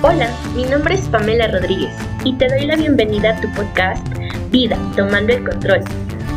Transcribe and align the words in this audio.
Hola, 0.00 0.30
mi 0.54 0.62
nombre 0.62 0.94
es 0.94 1.08
Pamela 1.08 1.48
Rodríguez 1.48 1.92
y 2.22 2.32
te 2.38 2.46
doy 2.46 2.66
la 2.66 2.76
bienvenida 2.76 3.36
a 3.36 3.40
tu 3.40 3.52
podcast 3.52 4.06
Vida, 4.48 4.78
Tomando 4.94 5.32
el 5.32 5.42
Control, 5.42 5.82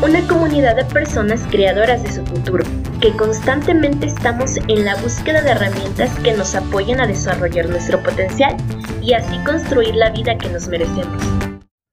una 0.03 0.27
comunidad 0.27 0.75
de 0.75 0.85
personas 0.85 1.41
creadoras 1.51 2.01
de 2.01 2.11
su 2.11 2.25
futuro, 2.25 2.63
que 2.99 3.15
constantemente 3.15 4.07
estamos 4.07 4.57
en 4.67 4.83
la 4.83 4.95
búsqueda 4.95 5.43
de 5.43 5.51
herramientas 5.51 6.09
que 6.21 6.33
nos 6.33 6.55
apoyen 6.55 7.01
a 7.01 7.05
desarrollar 7.05 7.69
nuestro 7.69 8.01
potencial 8.01 8.57
y 8.99 9.13
así 9.13 9.37
construir 9.45 9.93
la 9.93 10.09
vida 10.09 10.39
que 10.39 10.49
nos 10.49 10.67
merecemos. 10.67 11.23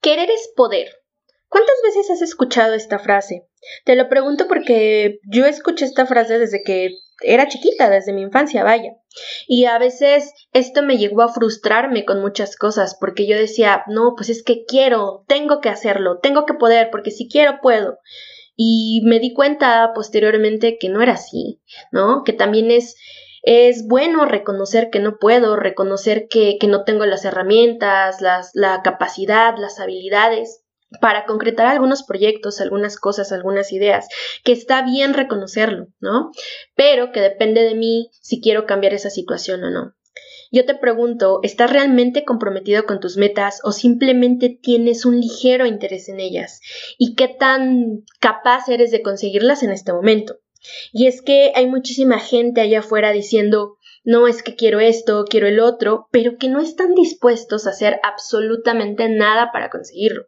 Querer 0.00 0.30
es 0.30 0.50
poder. 0.56 0.88
¿Cuántas 1.48 1.76
veces 1.84 2.10
has 2.10 2.22
escuchado 2.22 2.72
esta 2.72 2.98
frase? 2.98 3.46
Te 3.84 3.94
lo 3.94 4.08
pregunto 4.08 4.48
porque 4.48 5.18
yo 5.30 5.44
escuché 5.44 5.84
esta 5.84 6.06
frase 6.06 6.38
desde 6.38 6.62
que 6.62 6.92
era 7.20 7.48
chiquita, 7.48 7.90
desde 7.90 8.12
mi 8.12 8.22
infancia, 8.22 8.64
vaya. 8.64 8.92
Y 9.46 9.64
a 9.64 9.78
veces 9.78 10.32
esto 10.52 10.82
me 10.82 10.98
llegó 10.98 11.22
a 11.22 11.32
frustrarme 11.32 12.04
con 12.04 12.20
muchas 12.20 12.56
cosas, 12.56 12.96
porque 12.98 13.26
yo 13.26 13.36
decía, 13.36 13.82
no, 13.86 14.14
pues 14.16 14.28
es 14.28 14.42
que 14.42 14.64
quiero, 14.64 15.24
tengo 15.26 15.60
que 15.60 15.68
hacerlo, 15.68 16.18
tengo 16.20 16.46
que 16.46 16.54
poder, 16.54 16.90
porque 16.90 17.10
si 17.10 17.28
quiero, 17.28 17.60
puedo. 17.60 17.98
Y 18.56 19.02
me 19.04 19.20
di 19.20 19.32
cuenta 19.32 19.92
posteriormente 19.94 20.78
que 20.78 20.88
no 20.88 21.02
era 21.02 21.12
así, 21.14 21.60
¿no? 21.92 22.22
Que 22.24 22.32
también 22.32 22.70
es, 22.70 22.96
es 23.42 23.86
bueno 23.86 24.24
reconocer 24.24 24.90
que 24.90 24.98
no 24.98 25.18
puedo, 25.18 25.56
reconocer 25.56 26.26
que, 26.28 26.58
que 26.58 26.66
no 26.66 26.84
tengo 26.84 27.06
las 27.06 27.24
herramientas, 27.24 28.20
las, 28.20 28.50
la 28.54 28.82
capacidad, 28.82 29.56
las 29.56 29.78
habilidades 29.80 30.64
para 31.00 31.26
concretar 31.26 31.66
algunos 31.66 32.02
proyectos, 32.02 32.60
algunas 32.60 32.96
cosas, 32.96 33.32
algunas 33.32 33.72
ideas, 33.72 34.08
que 34.44 34.52
está 34.52 34.82
bien 34.82 35.14
reconocerlo, 35.14 35.88
¿no? 36.00 36.30
Pero 36.74 37.12
que 37.12 37.20
depende 37.20 37.62
de 37.62 37.74
mí 37.74 38.10
si 38.12 38.40
quiero 38.40 38.66
cambiar 38.66 38.94
esa 38.94 39.10
situación 39.10 39.64
o 39.64 39.70
no. 39.70 39.94
Yo 40.50 40.64
te 40.64 40.74
pregunto, 40.74 41.40
¿estás 41.42 41.70
realmente 41.70 42.24
comprometido 42.24 42.86
con 42.86 43.00
tus 43.00 43.18
metas 43.18 43.60
o 43.64 43.72
simplemente 43.72 44.48
tienes 44.48 45.04
un 45.04 45.20
ligero 45.20 45.66
interés 45.66 46.08
en 46.08 46.20
ellas? 46.20 46.60
¿Y 46.96 47.14
qué 47.16 47.28
tan 47.28 48.04
capaz 48.18 48.68
eres 48.68 48.90
de 48.90 49.02
conseguirlas 49.02 49.62
en 49.62 49.72
este 49.72 49.92
momento? 49.92 50.38
Y 50.92 51.06
es 51.06 51.20
que 51.20 51.52
hay 51.54 51.66
muchísima 51.66 52.18
gente 52.18 52.62
allá 52.62 52.80
afuera 52.80 53.12
diciendo, 53.12 53.76
no 54.04 54.26
es 54.26 54.42
que 54.42 54.56
quiero 54.56 54.80
esto, 54.80 55.26
quiero 55.28 55.46
el 55.46 55.60
otro, 55.60 56.08
pero 56.10 56.38
que 56.38 56.48
no 56.48 56.60
están 56.60 56.94
dispuestos 56.94 57.66
a 57.66 57.70
hacer 57.70 58.00
absolutamente 58.02 59.08
nada 59.10 59.50
para 59.52 59.68
conseguirlo. 59.68 60.24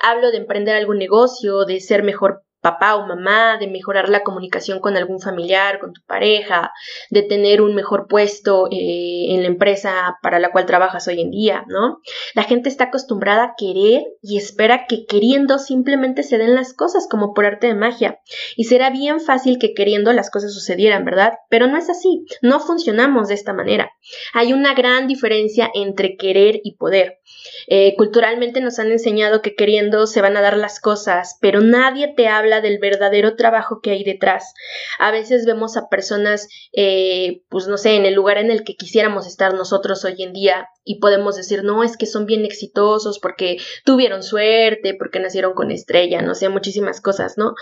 Hablo 0.00 0.30
de 0.30 0.38
emprender 0.38 0.76
algún 0.76 0.98
negocio, 0.98 1.64
de 1.64 1.80
ser 1.80 2.02
mejor 2.02 2.44
papá 2.62 2.94
o 2.94 3.06
mamá, 3.06 3.58
de 3.58 3.66
mejorar 3.66 4.08
la 4.08 4.22
comunicación 4.22 4.80
con 4.80 4.96
algún 4.96 5.20
familiar, 5.20 5.80
con 5.80 5.92
tu 5.92 6.00
pareja, 6.06 6.72
de 7.10 7.22
tener 7.22 7.60
un 7.60 7.74
mejor 7.74 8.06
puesto 8.08 8.68
eh, 8.70 9.26
en 9.34 9.42
la 9.42 9.48
empresa 9.48 10.16
para 10.22 10.38
la 10.38 10.52
cual 10.52 10.64
trabajas 10.64 11.06
hoy 11.08 11.20
en 11.20 11.30
día, 11.30 11.64
¿no? 11.66 11.98
La 12.34 12.44
gente 12.44 12.68
está 12.68 12.84
acostumbrada 12.84 13.44
a 13.44 13.54
querer 13.58 14.04
y 14.22 14.38
espera 14.38 14.86
que 14.86 15.06
queriendo 15.06 15.58
simplemente 15.58 16.22
se 16.22 16.38
den 16.38 16.54
las 16.54 16.72
cosas 16.72 17.08
como 17.10 17.34
por 17.34 17.44
arte 17.44 17.66
de 17.66 17.74
magia. 17.74 18.20
Y 18.56 18.64
será 18.64 18.90
bien 18.90 19.20
fácil 19.20 19.58
que 19.58 19.74
queriendo 19.74 20.12
las 20.12 20.30
cosas 20.30 20.54
sucedieran, 20.54 21.04
¿verdad? 21.04 21.34
Pero 21.50 21.66
no 21.66 21.76
es 21.76 21.90
así, 21.90 22.24
no 22.42 22.60
funcionamos 22.60 23.28
de 23.28 23.34
esta 23.34 23.52
manera. 23.52 23.90
Hay 24.34 24.52
una 24.52 24.74
gran 24.74 25.08
diferencia 25.08 25.68
entre 25.74 26.16
querer 26.16 26.60
y 26.62 26.76
poder. 26.76 27.18
Eh, 27.66 27.94
culturalmente 27.96 28.60
nos 28.60 28.78
han 28.78 28.92
enseñado 28.92 29.42
que 29.42 29.54
queriendo 29.54 30.06
se 30.06 30.20
van 30.20 30.36
a 30.36 30.42
dar 30.42 30.56
las 30.56 30.80
cosas, 30.80 31.38
pero 31.40 31.60
nadie 31.60 32.12
te 32.16 32.28
habla 32.28 32.51
del 32.60 32.78
verdadero 32.78 33.36
trabajo 33.36 33.80
que 33.80 33.90
hay 33.90 34.04
detrás. 34.04 34.54
A 34.98 35.10
veces 35.10 35.46
vemos 35.46 35.76
a 35.76 35.88
personas, 35.88 36.48
eh, 36.72 37.42
pues 37.48 37.66
no 37.66 37.76
sé, 37.76 37.96
en 37.96 38.06
el 38.06 38.14
lugar 38.14 38.38
en 38.38 38.50
el 38.50 38.64
que 38.64 38.74
quisiéramos 38.74 39.26
estar 39.26 39.54
nosotros 39.54 40.04
hoy 40.04 40.22
en 40.22 40.32
día 40.32 40.68
y 40.84 40.98
podemos 40.98 41.36
decir, 41.36 41.62
no, 41.64 41.84
es 41.84 41.96
que 41.96 42.06
son 42.06 42.26
bien 42.26 42.44
exitosos 42.44 43.18
porque 43.18 43.58
tuvieron 43.84 44.22
suerte, 44.22 44.94
porque 44.98 45.20
nacieron 45.20 45.54
con 45.54 45.70
estrella, 45.70 46.22
no 46.22 46.34
sé, 46.34 46.48
muchísimas 46.48 47.00
cosas, 47.00 47.38
¿no? 47.38 47.54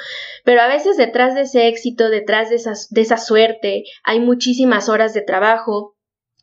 Pero 0.44 0.62
a 0.62 0.68
veces 0.68 0.96
detrás 0.96 1.34
de 1.34 1.42
ese 1.42 1.68
éxito, 1.68 2.08
detrás 2.08 2.50
de, 2.50 2.60
de 2.90 3.00
esa 3.00 3.18
suerte, 3.18 3.84
hay 4.04 4.20
muchísimas 4.20 4.88
horas 4.88 5.14
de 5.14 5.22
trabajo, 5.22 5.96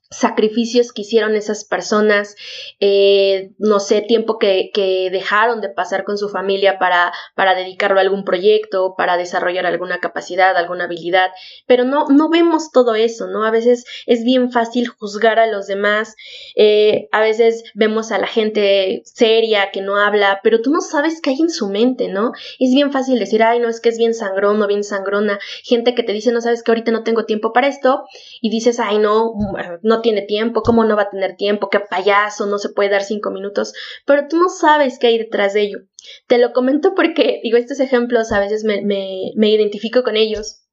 sacrificios 0.09 0.93
que 0.93 1.01
hicieron 1.01 1.35
esas 1.35 1.65
personas, 1.65 2.35
eh, 2.79 3.51
no 3.57 3.79
sé, 3.79 4.01
tiempo 4.01 4.37
que, 4.39 4.71
que, 4.73 5.09
dejaron 5.11 5.61
de 5.61 5.69
pasar 5.69 6.03
con 6.03 6.17
su 6.17 6.29
familia 6.29 6.79
para, 6.79 7.11
para 7.35 7.55
dedicarlo 7.55 7.99
a 7.99 8.01
algún 8.01 8.23
proyecto, 8.23 8.95
para 8.97 9.17
desarrollar 9.17 9.65
alguna 9.65 9.99
capacidad, 9.99 10.55
alguna 10.55 10.85
habilidad, 10.85 11.31
pero 11.65 11.83
no, 11.83 12.07
no 12.07 12.29
vemos 12.29 12.71
todo 12.71 12.95
eso, 12.95 13.27
¿no? 13.27 13.45
A 13.45 13.51
veces 13.51 13.85
es 14.05 14.23
bien 14.23 14.51
fácil 14.51 14.87
juzgar 14.87 15.39
a 15.39 15.47
los 15.47 15.67
demás, 15.67 16.15
eh, 16.55 17.09
a 17.11 17.19
veces 17.19 17.63
vemos 17.73 18.11
a 18.11 18.17
la 18.17 18.27
gente 18.27 19.01
seria 19.05 19.71
que 19.71 19.81
no 19.81 19.97
habla, 19.97 20.39
pero 20.43 20.61
tú 20.61 20.71
no 20.71 20.81
sabes 20.81 21.21
qué 21.21 21.31
hay 21.31 21.41
en 21.41 21.49
su 21.49 21.67
mente, 21.67 22.07
¿no? 22.07 22.31
Es 22.59 22.73
bien 22.73 22.91
fácil 22.91 23.19
decir, 23.19 23.43
ay, 23.43 23.59
no, 23.59 23.67
es 23.69 23.81
que 23.81 23.89
es 23.89 23.97
bien 23.97 24.13
sangrón 24.13 24.61
o 24.61 24.67
bien 24.67 24.83
sangrona, 24.83 25.39
gente 25.63 25.95
que 25.95 26.03
te 26.03 26.13
dice, 26.13 26.31
no 26.31 26.41
sabes 26.41 26.63
que 26.63 26.71
ahorita 26.71 26.91
no 26.91 27.03
tengo 27.03 27.25
tiempo 27.25 27.51
para 27.51 27.67
esto, 27.67 28.05
y 28.41 28.49
dices, 28.49 28.79
ay, 28.79 28.99
no, 28.99 29.33
no 29.81 29.96
tiene 30.01 30.21
tiempo, 30.21 30.61
cómo 30.61 30.83
no 30.83 30.95
va 30.95 31.03
a 31.03 31.09
tener 31.09 31.35
tiempo, 31.35 31.69
qué 31.69 31.79
payaso, 31.79 32.45
no 32.45 32.57
se 32.57 32.69
puede 32.69 32.89
dar 32.89 33.03
cinco 33.03 33.31
minutos, 33.31 33.73
pero 34.05 34.27
tú 34.29 34.37
no 34.37 34.49
sabes 34.49 34.99
qué 34.99 35.07
hay 35.07 35.17
detrás 35.17 35.53
de 35.53 35.61
ello. 35.61 35.79
Te 36.27 36.37
lo 36.37 36.53
comento 36.53 36.93
porque, 36.95 37.39
digo, 37.43 37.57
estos 37.57 37.79
ejemplos 37.79 38.31
a 38.31 38.39
veces 38.39 38.63
me, 38.63 39.49
identifico 39.49 40.03
con 40.03 40.15
ellos. 40.15 40.63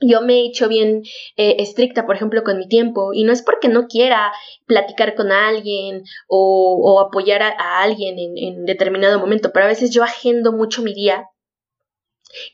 Yo 0.00 0.20
me 0.20 0.34
he 0.34 0.46
hecho 0.46 0.68
bien 0.68 1.02
eh, 1.36 1.56
estricta, 1.58 2.06
por 2.06 2.14
ejemplo, 2.14 2.44
con 2.44 2.56
mi 2.58 2.68
tiempo, 2.68 3.12
y 3.12 3.24
no 3.24 3.32
es 3.32 3.42
porque 3.42 3.68
no 3.68 3.88
quiera 3.88 4.32
platicar 4.66 5.16
con 5.16 5.32
alguien 5.32 6.02
o, 6.28 7.00
apoyar 7.00 7.42
a, 7.42 7.82
alguien 7.82 8.18
en, 8.18 8.38
en 8.38 8.64
determinado 8.64 9.18
momento, 9.18 9.50
pero 9.52 9.64
a 9.64 9.68
veces 9.68 9.90
yo 9.90 10.04
agendo 10.04 10.52
mucho 10.52 10.82
mi 10.82 10.94
día 10.94 11.26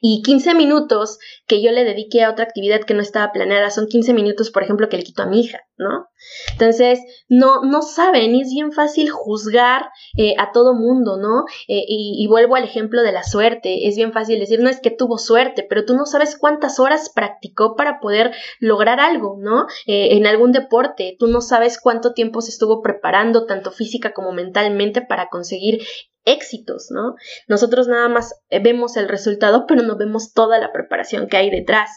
y 0.00 0.22
15 0.22 0.54
minutos 0.54 1.18
que 1.46 1.62
yo 1.62 1.72
le 1.72 1.84
dediqué 1.84 2.22
a 2.22 2.30
otra 2.30 2.44
actividad 2.44 2.82
que 2.82 2.94
no 2.94 3.02
estaba 3.02 3.32
planeada 3.32 3.70
son 3.70 3.86
15 3.86 4.12
minutos, 4.12 4.50
por 4.50 4.62
ejemplo, 4.62 4.88
que 4.88 4.96
le 4.96 5.04
quito 5.04 5.22
a 5.22 5.26
mi 5.26 5.40
hija, 5.40 5.60
¿no? 5.76 6.06
Entonces, 6.52 7.00
no, 7.28 7.62
no 7.62 7.82
saben, 7.82 8.34
y 8.34 8.42
es 8.42 8.50
bien 8.50 8.72
fácil 8.72 9.10
juzgar 9.10 9.90
eh, 10.16 10.34
a 10.38 10.52
todo 10.52 10.74
mundo, 10.74 11.16
¿no? 11.16 11.44
Eh, 11.68 11.84
y, 11.86 12.26
vuelvo 12.28 12.56
al 12.56 12.64
ejemplo 12.64 13.02
de 13.02 13.12
la 13.12 13.24
suerte, 13.24 13.88
es 13.88 13.96
bien 13.96 14.12
fácil 14.12 14.38
decir, 14.38 14.60
no 14.60 14.70
es 14.70 14.80
que 14.80 14.90
tuvo 14.90 15.18
suerte, 15.18 15.66
pero 15.68 15.84
tú 15.84 15.94
no 15.94 16.06
sabes 16.06 16.36
cuántas 16.38 16.78
horas 16.78 17.10
practicó 17.14 17.76
para 17.76 18.00
poder 18.00 18.32
lograr 18.60 19.00
algo, 19.00 19.36
¿no? 19.40 19.66
Eh, 19.86 20.16
en 20.16 20.26
algún 20.26 20.52
deporte, 20.52 21.16
tú 21.18 21.26
no 21.26 21.40
sabes 21.40 21.80
cuánto 21.80 22.12
tiempo 22.14 22.40
se 22.40 22.50
estuvo 22.50 22.82
preparando, 22.82 23.46
tanto 23.46 23.70
física 23.70 24.12
como 24.12 24.32
mentalmente, 24.32 25.02
para 25.02 25.28
conseguir 25.28 25.82
éxitos, 26.24 26.86
¿no? 26.90 27.16
Nosotros 27.48 27.88
nada 27.88 28.08
más 28.08 28.34
vemos 28.62 28.96
el 28.96 29.08
resultado, 29.08 29.66
pero 29.66 29.82
no 29.82 29.96
vemos 29.96 30.32
toda 30.32 30.58
la 30.58 30.72
preparación 30.72 31.28
que 31.28 31.36
hay 31.36 31.50
detrás. 31.50 31.90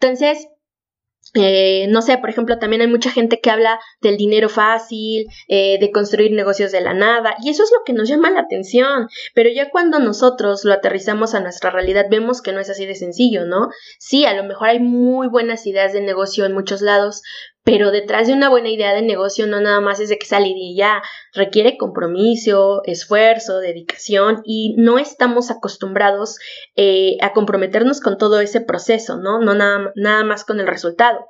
Entonces, 0.00 0.48
eh, 1.34 1.86
no 1.88 2.00
sé, 2.00 2.18
por 2.18 2.30
ejemplo, 2.30 2.58
también 2.58 2.82
hay 2.82 2.88
mucha 2.88 3.10
gente 3.10 3.40
que 3.40 3.50
habla 3.50 3.78
del 4.00 4.16
dinero 4.16 4.48
fácil, 4.48 5.26
eh, 5.48 5.78
de 5.78 5.92
construir 5.92 6.32
negocios 6.32 6.72
de 6.72 6.80
la 6.80 6.94
nada, 6.94 7.34
y 7.42 7.50
eso 7.50 7.62
es 7.64 7.70
lo 7.70 7.84
que 7.84 7.92
nos 7.92 8.08
llama 8.08 8.30
la 8.30 8.40
atención, 8.40 9.08
pero 9.34 9.50
ya 9.50 9.70
cuando 9.70 9.98
nosotros 9.98 10.64
lo 10.64 10.72
aterrizamos 10.72 11.34
a 11.34 11.40
nuestra 11.40 11.70
realidad 11.70 12.06
vemos 12.10 12.40
que 12.40 12.52
no 12.52 12.60
es 12.60 12.70
así 12.70 12.86
de 12.86 12.94
sencillo, 12.94 13.44
¿no? 13.44 13.68
Sí, 13.98 14.24
a 14.24 14.34
lo 14.34 14.44
mejor 14.44 14.68
hay 14.68 14.80
muy 14.80 15.28
buenas 15.28 15.66
ideas 15.66 15.92
de 15.92 16.00
negocio 16.00 16.46
en 16.46 16.54
muchos 16.54 16.80
lados, 16.80 17.22
pero 17.68 17.90
detrás 17.90 18.26
de 18.26 18.32
una 18.32 18.48
buena 18.48 18.70
idea 18.70 18.94
de 18.94 19.02
negocio 19.02 19.46
no 19.46 19.60
nada 19.60 19.82
más 19.82 20.00
es 20.00 20.08
de 20.08 20.18
que 20.18 20.24
sale 20.24 20.48
y 20.48 20.74
ya, 20.74 21.02
requiere 21.34 21.76
compromiso, 21.76 22.80
esfuerzo, 22.84 23.58
dedicación 23.58 24.40
y 24.42 24.74
no 24.78 24.98
estamos 24.98 25.50
acostumbrados 25.50 26.38
eh, 26.76 27.18
a 27.20 27.34
comprometernos 27.34 28.00
con 28.00 28.16
todo 28.16 28.40
ese 28.40 28.62
proceso, 28.62 29.18
¿no? 29.18 29.38
No 29.40 29.54
nada, 29.54 29.92
nada 29.96 30.24
más 30.24 30.46
con 30.46 30.60
el 30.60 30.66
resultado. 30.66 31.26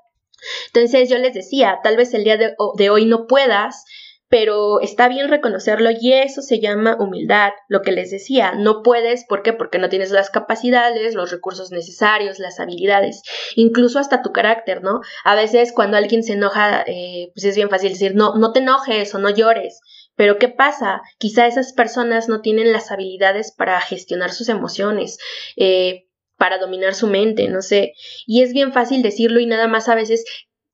Entonces 0.69 1.10
yo 1.10 1.19
les 1.19 1.34
decía, 1.34 1.81
tal 1.82 1.97
vez 1.97 2.15
el 2.15 2.22
día 2.22 2.37
de 2.37 2.91
hoy 2.91 3.05
no 3.05 3.26
puedas, 3.26 3.84
pero 4.28 4.81
está 4.81 5.08
bien 5.08 5.29
reconocerlo 5.29 5.91
y 5.91 6.12
eso 6.12 6.43
se 6.43 6.61
llama 6.61 6.97
humildad, 7.00 7.52
lo 7.69 7.81
que 7.81 7.93
les 7.93 8.11
decía, 8.11 8.52
no 8.52 8.82
puedes, 8.82 9.25
¿por 9.25 9.43
qué? 9.43 9.55
Porque 9.55 9.79
no 9.79 9.88
tienes 9.88 10.11
las 10.11 10.31
capacidades, 10.31 11.14
los 11.14 11.31
recursos 11.31 11.70
necesarios, 11.70 12.38
las 12.38 12.61
habilidades, 12.61 13.23
incluso 13.56 13.99
hasta 13.99 14.23
tu 14.23 14.32
carácter, 14.32 14.82
¿no? 14.82 15.00
A 15.25 15.35
veces 15.35 15.73
cuando 15.73 15.97
alguien 15.97 16.23
se 16.23 16.35
enoja, 16.35 16.85
eh, 16.87 17.31
pues 17.35 17.44
es 17.44 17.56
bien 17.56 17.70
fácil 17.70 17.93
decir, 17.93 18.14
no, 18.14 18.35
no 18.35 18.52
te 18.52 18.61
enojes 18.61 19.14
o 19.14 19.19
no 19.19 19.31
llores, 19.31 19.81
pero 20.14 20.38
¿qué 20.38 20.49
pasa? 20.49 21.00
Quizá 21.19 21.47
esas 21.47 21.73
personas 21.73 22.29
no 22.29 22.43
tienen 22.43 22.73
las 22.73 22.91
habilidades 22.91 23.52
para 23.52 23.81
gestionar 23.81 24.32
sus 24.32 24.49
emociones, 24.50 25.19
eh, 25.56 26.08
para 26.37 26.58
dominar 26.58 26.94
su 26.94 27.06
mente, 27.06 27.49
no 27.49 27.62
sé, 27.62 27.94
y 28.26 28.43
es 28.43 28.52
bien 28.52 28.73
fácil 28.73 29.02
decirlo 29.02 29.41
y 29.41 29.47
nada 29.47 29.69
más 29.69 29.88
a 29.88 29.94
veces 29.94 30.25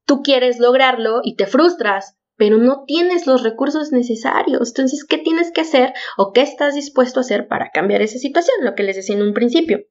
tú 0.05 0.23
quieres 0.23 0.58
lograrlo 0.58 1.20
y 1.23 1.37
te 1.37 1.46
frustras, 1.46 2.17
pero 2.36 2.58
no 2.58 2.84
tienes 2.86 3.26
los 3.26 3.42
recursos 3.42 3.92
necesarios. 3.92 4.69
Entonces, 4.69 5.04
¿qué 5.04 5.19
tienes 5.19 5.52
que 5.52 5.60
hacer 5.60 5.92
o 6.16 6.32
qué 6.32 6.42
estás 6.42 6.75
dispuesto 6.75 7.20
a 7.20 7.22
hacer 7.22 7.48
para 7.48 7.70
cambiar 7.70 8.02
esa 8.02 8.19
situación? 8.19 8.56
Lo 8.62 8.75
que 8.75 8.82
les 8.82 8.96
decía 8.96 9.14
en 9.14 9.22
un 9.22 9.34
principio. 9.34 9.84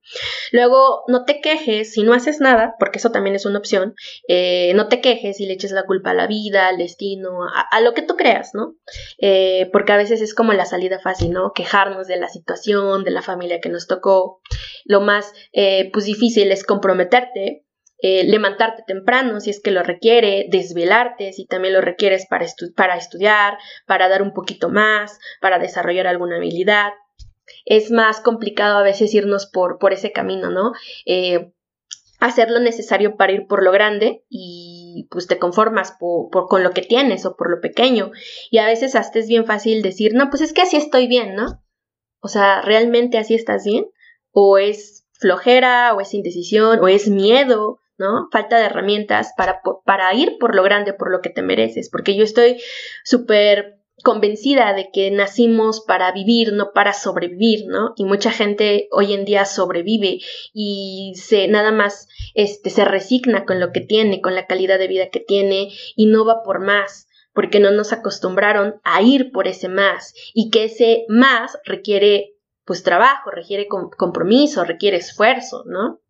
Luego, 0.52 1.04
no 1.08 1.26
te 1.26 1.42
quejes 1.42 1.94
si 1.94 2.04
no 2.04 2.14
haces 2.14 2.40
nada, 2.40 2.76
porque 2.80 3.00
eso 3.00 3.12
también 3.12 3.36
es 3.36 3.46
una 3.46 3.60
opción. 3.60 3.96
Eh, 4.28 4.74
no 4.76 4.88
te 4.88 5.02
quejes 5.02 5.40
y 5.40 5.46
le 5.46 5.54
eches 5.54 5.72
la 5.72 5.86
culpa 5.86 6.12
a 6.12 6.16
la 6.16 6.28
vida, 6.28 6.68
al 6.68 6.78
destino, 6.78 7.40
a, 7.44 7.82
lo 7.82 7.94
que 7.94 8.02
tú 8.02 8.16
creas, 8.16 8.52
¿no? 8.54 8.76
Eh, 9.20 9.70
porque 9.72 9.94
a 9.94 9.98
veces 9.98 10.22
es 10.22 10.34
como 10.34 10.54
la 10.54 10.66
salida 10.66 11.00
fácil, 11.00 11.32
¿no? 11.32 11.54
Quejarnos 11.54 12.08
de 12.08 12.18
la 12.18 12.30
situación, 12.30 13.04
de 13.04 13.12
la 13.12 13.22
familia 13.22 13.60
que 13.62 13.70
nos 13.70 13.88
tocó. 13.88 14.42
Lo 14.86 15.02
más, 15.02 15.34
eh, 15.54 15.90
pues, 15.92 16.06
difícil 16.06 16.52
es 16.52 16.64
comprometerte 16.64 17.63
eh, 18.06 18.26
levantarte 18.26 18.84
temprano 18.86 19.40
si 19.40 19.50
es 19.50 19.62
que 19.62 19.72
lo 19.72 19.82
requiere, 19.82 20.48
desvelarte 20.50 21.32
si 21.32 21.46
también 21.46 21.74
lo 21.74 21.80
requieres 21.80 22.28
para, 22.28 22.44
estudiar, 22.44 23.58
para 23.88 24.10
dar 24.10 24.22
un 24.22 24.34
poquito 24.34 24.68
más, 24.68 25.18
para 25.40 25.58
desarrollar 25.58 26.08
alguna 26.08 26.36
habilidad. 26.36 26.92
Es 27.64 27.92
más 27.92 28.20
complicado 28.20 28.78
a 28.78 28.84
veces 28.84 29.14
irnos 29.14 29.46
por, 29.46 29.80
por 29.80 29.94
ese 29.94 30.12
camino, 30.12 30.50
¿no? 30.50 30.74
Eh, 31.06 31.54
hacer 32.20 32.52
lo 32.52 32.60
necesario 32.60 33.16
para 33.16 33.32
ir 33.32 33.48
por 33.48 33.64
lo 33.64 33.72
grande 33.72 34.26
y 34.28 35.08
pues 35.10 35.28
te 35.28 35.40
conformas 35.40 35.96
por, 35.98 36.30
con 36.50 36.62
lo 36.62 36.72
que 36.72 36.82
tienes 36.82 37.26
o 37.26 37.38
por 37.38 37.50
lo 37.50 37.62
pequeño. 37.62 38.12
Y 38.52 38.58
a 38.58 38.66
veces 38.66 38.96
hasta 38.96 39.20
es 39.20 39.30
bien 39.30 39.46
fácil 39.46 39.82
decir, 39.82 40.14
no, 40.14 40.30
pues 40.30 40.42
es 40.42 40.52
que 40.52 40.64
así 40.64 40.76
estoy 40.76 41.08
bien, 41.08 41.36
¿no? 41.36 41.64
O 42.20 42.28
sea, 42.28 42.62
¿realmente 42.64 43.18
así 43.18 43.34
estás 43.34 43.64
bien? 43.64 43.86
¿O 44.32 44.58
es 44.58 45.08
flojera, 45.14 45.94
o 45.94 46.02
es 46.02 46.14
indecisión, 46.14 46.80
o 46.82 46.90
es 46.90 47.08
miedo, 47.08 47.80
¿no? 48.04 48.28
Falta 48.32 48.58
de 48.58 48.66
herramientas 48.66 49.32
para, 49.38 49.62
para 49.86 50.14
ir 50.14 50.38
por 50.40 50.56
lo 50.56 50.64
grande, 50.64 50.92
por 50.94 51.10
lo 51.10 51.22
que 51.22 51.30
te 51.30 51.42
mereces, 51.42 51.90
porque 51.90 52.16
yo 52.18 52.26
estoy 52.26 52.62
súper 53.06 53.80
convencida 54.04 54.74
de 54.74 54.90
que 54.92 55.10
nacimos 55.12 55.80
para 55.80 56.12
vivir, 56.12 56.52
no 56.52 56.74
para 56.74 56.92
sobrevivir, 56.92 57.68
¿no? 57.68 57.94
Y 57.96 58.04
mucha 58.04 58.32
gente 58.32 58.90
hoy 58.92 59.14
en 59.14 59.24
día 59.24 59.46
sobrevive 59.46 60.20
y 60.54 61.14
se 61.16 61.48
nada 61.48 61.72
más 61.72 62.10
este 62.34 62.70
se 62.70 62.84
resigna 62.84 63.46
con 63.46 63.62
lo 63.62 63.72
que 63.72 63.80
tiene, 63.80 64.20
con 64.20 64.36
la 64.36 64.46
calidad 64.46 64.78
de 64.78 64.90
vida 64.90 65.10
que 65.10 65.22
tiene 65.22 65.70
y 65.96 66.08
no 66.08 66.26
va 66.26 66.44
por 66.44 66.60
más, 66.60 67.08
porque 67.34 67.62
no 67.62 67.72
nos 67.72 67.94
acostumbraron 67.94 68.76
a 68.84 69.02
ir 69.02 69.32
por 69.32 69.48
ese 69.48 69.70
más 69.70 70.14
y 70.34 70.50
que 70.50 70.66
ese 70.66 71.06
más 71.08 71.58
requiere 71.64 72.32
pues 72.66 72.84
trabajo, 72.84 73.30
requiere 73.30 73.68
compromiso, 73.68 74.66
requiere 74.66 74.98
esfuerzo, 74.98 75.64
¿no? 75.66 76.03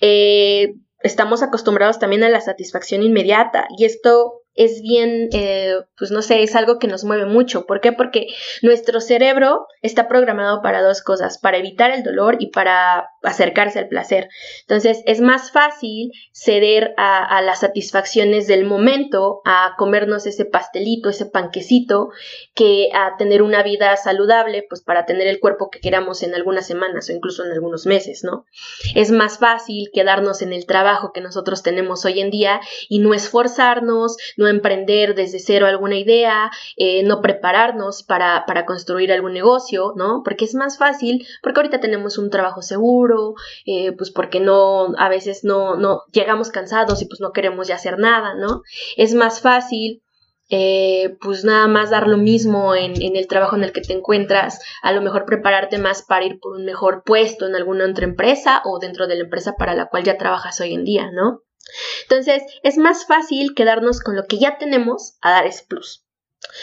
Eh, 0.00 0.74
estamos 1.02 1.42
acostumbrados 1.42 1.98
también 1.98 2.24
a 2.24 2.28
la 2.28 2.40
satisfacción 2.40 3.02
inmediata 3.02 3.66
y 3.76 3.84
esto 3.84 4.42
es 4.56 4.80
bien, 4.80 5.28
eh, 5.32 5.74
pues 5.98 6.10
no 6.10 6.22
sé, 6.22 6.42
es 6.42 6.56
algo 6.56 6.78
que 6.78 6.88
nos 6.88 7.04
mueve 7.04 7.26
mucho. 7.26 7.66
¿Por 7.66 7.80
qué? 7.80 7.92
Porque 7.92 8.28
nuestro 8.62 9.00
cerebro 9.00 9.66
está 9.82 10.08
programado 10.08 10.62
para 10.62 10.82
dos 10.82 11.02
cosas, 11.02 11.38
para 11.38 11.58
evitar 11.58 11.90
el 11.90 12.02
dolor 12.02 12.36
y 12.40 12.50
para 12.50 13.10
acercarse 13.26 13.80
al 13.80 13.88
placer. 13.88 14.28
Entonces 14.62 15.02
es 15.04 15.20
más 15.20 15.50
fácil 15.50 16.12
ceder 16.32 16.94
a, 16.96 17.42
las 17.42 17.60
satisfacciones 17.60 18.46
del 18.46 18.64
momento, 18.64 19.40
a 19.44 19.74
comernos 19.76 20.26
ese 20.26 20.44
pastelito, 20.44 21.10
ese 21.10 21.26
panquecito, 21.26 22.10
que 22.54 22.88
a 22.94 23.16
tener 23.16 23.42
una 23.42 23.62
vida 23.62 23.96
saludable, 23.96 24.64
pues 24.68 24.80
para 24.80 25.06
tener 25.06 25.26
el 25.26 25.40
cuerpo 25.40 25.70
que 25.70 25.80
queramos 25.80 26.22
en 26.22 26.34
algunas 26.34 26.66
semanas 26.66 27.08
o 27.08 27.12
incluso 27.12 27.44
en 27.44 27.52
algunos 27.52 27.84
meses, 27.86 28.22
¿no? 28.22 28.46
Es 28.94 29.10
más 29.10 29.38
fácil 29.38 29.90
quedarnos 29.92 30.40
en 30.42 30.52
el 30.52 30.64
trabajo 30.66 31.12
que 31.12 31.20
nosotros 31.20 31.62
tenemos 31.62 32.04
hoy 32.04 32.20
en 32.20 32.30
día 32.30 32.60
y 32.88 33.00
no 33.00 33.12
esforzarnos, 33.12 34.16
no 34.36 34.46
emprender 34.46 35.14
desde 35.14 35.40
cero 35.40 35.66
alguna 35.66 35.96
idea, 35.96 36.50
eh, 36.76 37.02
no 37.02 37.20
prepararnos 37.20 38.02
para, 38.02 38.44
para, 38.46 38.64
construir 38.66 39.12
algún 39.12 39.32
negocio, 39.32 39.92
¿no? 39.96 40.22
Porque 40.24 40.44
es 40.44 40.54
más 40.54 40.78
fácil, 40.78 41.26
porque 41.42 41.60
ahorita 41.60 41.80
tenemos 41.80 42.18
un 42.18 42.30
trabajo 42.30 42.62
seguro, 42.62 43.15
eh, 43.64 43.92
pues 43.92 44.10
porque 44.10 44.40
no, 44.40 44.94
a 44.98 45.08
veces 45.08 45.44
no, 45.44 45.76
no, 45.76 46.02
llegamos 46.12 46.50
cansados 46.50 47.02
y 47.02 47.06
pues 47.06 47.20
no 47.20 47.32
queremos 47.32 47.68
ya 47.68 47.76
hacer 47.76 47.98
nada, 47.98 48.34
¿no? 48.34 48.62
Es 48.96 49.14
más 49.14 49.40
fácil 49.40 50.02
eh, 50.48 51.16
pues 51.20 51.44
nada 51.44 51.66
más 51.66 51.90
dar 51.90 52.06
lo 52.06 52.18
mismo 52.18 52.74
en, 52.74 53.02
en, 53.02 53.16
el 53.16 53.26
trabajo 53.26 53.56
en 53.56 53.64
el 53.64 53.72
que 53.72 53.80
te 53.80 53.92
encuentras, 53.92 54.60
a 54.82 54.92
lo 54.92 55.02
mejor 55.02 55.24
prepararte 55.24 55.78
más 55.78 56.02
para 56.02 56.24
ir 56.24 56.38
por 56.38 56.56
un 56.56 56.64
mejor 56.64 57.02
puesto 57.04 57.46
en 57.46 57.56
alguna 57.56 57.90
otra 57.90 58.04
empresa 58.04 58.62
o 58.64 58.78
dentro 58.78 59.08
de 59.08 59.16
la 59.16 59.24
empresa 59.24 59.54
para 59.58 59.74
la 59.74 59.88
cual 59.88 60.04
ya 60.04 60.18
trabajas 60.18 60.60
hoy 60.60 60.74
en 60.74 60.84
día, 60.84 61.10
¿no? 61.10 61.42
Entonces, 62.02 62.42
es 62.62 62.78
más 62.78 63.06
fácil 63.06 63.54
quedarnos 63.54 64.00
con 64.00 64.14
lo 64.14 64.26
que 64.26 64.38
ya 64.38 64.56
tenemos 64.56 65.18
a 65.20 65.32
dar 65.32 65.46
ese 65.46 65.64
plus. 65.66 66.05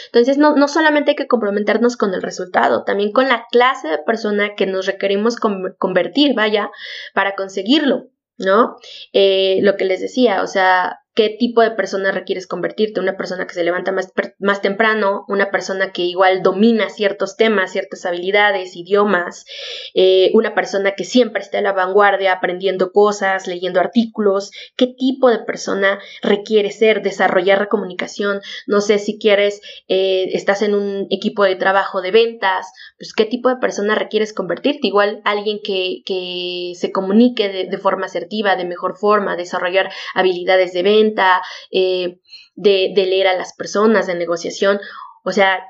Entonces, 0.06 0.38
no, 0.38 0.54
no, 0.56 0.68
solamente 0.68 1.12
hay 1.12 1.16
que 1.16 1.26
comprometernos 1.26 1.96
con 1.96 2.14
el 2.14 2.22
resultado, 2.22 2.84
también 2.84 3.12
con 3.12 3.28
la 3.28 3.46
clase 3.50 3.88
de 3.88 3.98
persona 3.98 4.54
que 4.56 4.66
nos 4.66 4.86
requerimos 4.86 5.36
convertir, 5.36 6.34
vaya, 6.34 6.70
para 7.12 7.34
conseguirlo, 7.34 8.08
¿no? 8.38 8.76
Eh, 9.12 9.58
lo 9.62 9.76
que 9.76 9.84
les 9.84 10.00
decía, 10.00 10.42
o 10.42 10.46
sea, 10.46 11.03
qué 11.14 11.36
tipo 11.38 11.62
de 11.62 11.70
persona 11.70 12.10
requieres 12.10 12.46
convertirte, 12.46 13.00
una 13.00 13.16
persona 13.16 13.46
que 13.46 13.54
se 13.54 13.64
levanta 13.64 13.92
más, 13.92 14.12
más, 14.38 14.60
temprano, 14.62 15.24
una 15.28 15.50
persona 15.50 15.92
que 15.92 16.02
igual 16.02 16.42
domina 16.42 16.90
ciertos 16.90 17.36
temas, 17.36 17.72
ciertas 17.72 18.04
habilidades, 18.04 18.76
idiomas, 18.76 19.44
eh, 19.94 20.30
una 20.34 20.54
persona 20.54 20.92
que 20.92 21.04
siempre 21.04 21.42
está 21.42 21.58
a 21.58 21.62
la 21.62 21.72
vanguardia 21.72 22.32
aprendiendo 22.32 22.90
cosas, 22.92 23.46
leyendo 23.46 23.80
artículos, 23.80 24.50
qué 24.76 24.88
tipo 24.88 25.30
de 25.30 25.38
persona 25.38 26.00
requiere 26.22 26.70
ser, 26.70 27.02
desarrollar 27.02 27.60
la 27.60 27.68
comunicación, 27.68 28.40
no 28.66 28.80
sé 28.80 28.98
si 28.98 29.18
quieres, 29.18 29.60
eh, 29.88 30.30
estás 30.32 30.62
en 30.62 30.74
un 30.74 31.06
equipo 31.10 31.44
de 31.44 31.56
trabajo 31.56 32.02
de 32.02 32.10
ventas, 32.10 32.66
pues 32.98 33.12
qué 33.14 33.24
tipo 33.24 33.48
de 33.48 33.56
persona 33.56 33.94
requieres 33.94 34.32
convertirte, 34.32 34.88
igual 34.88 35.20
alguien 35.24 35.60
que, 35.62 36.02
que 36.04 36.72
se 36.74 36.90
comunique 36.90 37.48
de, 37.70 37.78
forma 37.78 38.06
asertiva, 38.06 38.56
de 38.56 38.64
mejor 38.64 38.96
forma, 38.96 39.36
desarrollar 39.36 39.90
habilidades 40.14 40.72
de 40.72 40.82
eh, 41.70 42.20
de, 42.54 42.92
leer 42.94 43.26
a 43.26 43.36
las 43.36 43.54
personas, 43.54 44.06
de 44.06 44.14
negociación, 44.14 44.80
o 45.24 45.32
sea, 45.32 45.64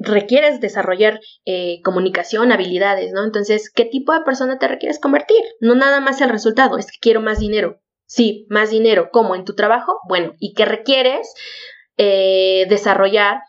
requieres 0.00 0.60
desarrollar 0.60 1.20
eh, 1.44 1.80
comunicación, 1.82 2.52
habilidades, 2.52 3.12
¿no? 3.12 3.24
Entonces, 3.24 3.70
¿qué 3.70 3.84
tipo 3.84 4.12
de 4.12 4.22
persona 4.22 4.58
te 4.58 4.68
requieres 4.68 4.98
convertir? 4.98 5.42
No 5.60 5.74
nada 5.74 6.00
más 6.00 6.20
el 6.20 6.30
resultado, 6.30 6.78
es 6.78 6.86
que 6.86 6.98
quiero 7.00 7.20
más 7.20 7.38
dinero. 7.38 7.80
Sí, 8.06 8.46
más 8.48 8.70
dinero. 8.70 9.10
¿Cómo? 9.12 9.34
¿En 9.34 9.44
tu 9.44 9.54
trabajo? 9.54 10.00
Bueno, 10.08 10.32
¿y 10.38 10.54
qué 10.54 10.64
requieres 10.64 11.34
eh, 11.98 12.64
desarrollar 12.70 13.40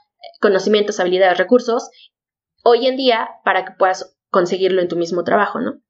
conocimientos, 0.42 1.00
habilidades, 1.00 1.38
recursos 1.38 1.90
hoy 2.64 2.88
en 2.88 2.98
día 2.98 3.30
para 3.46 3.66
que 3.66 3.74
puedas 3.78 4.18
conseguirlo 4.30 4.82
en 4.82 4.88
tu 4.88 4.96
mismo 4.96 5.24
trabajo, 5.24 5.60
¿no? 5.60 5.82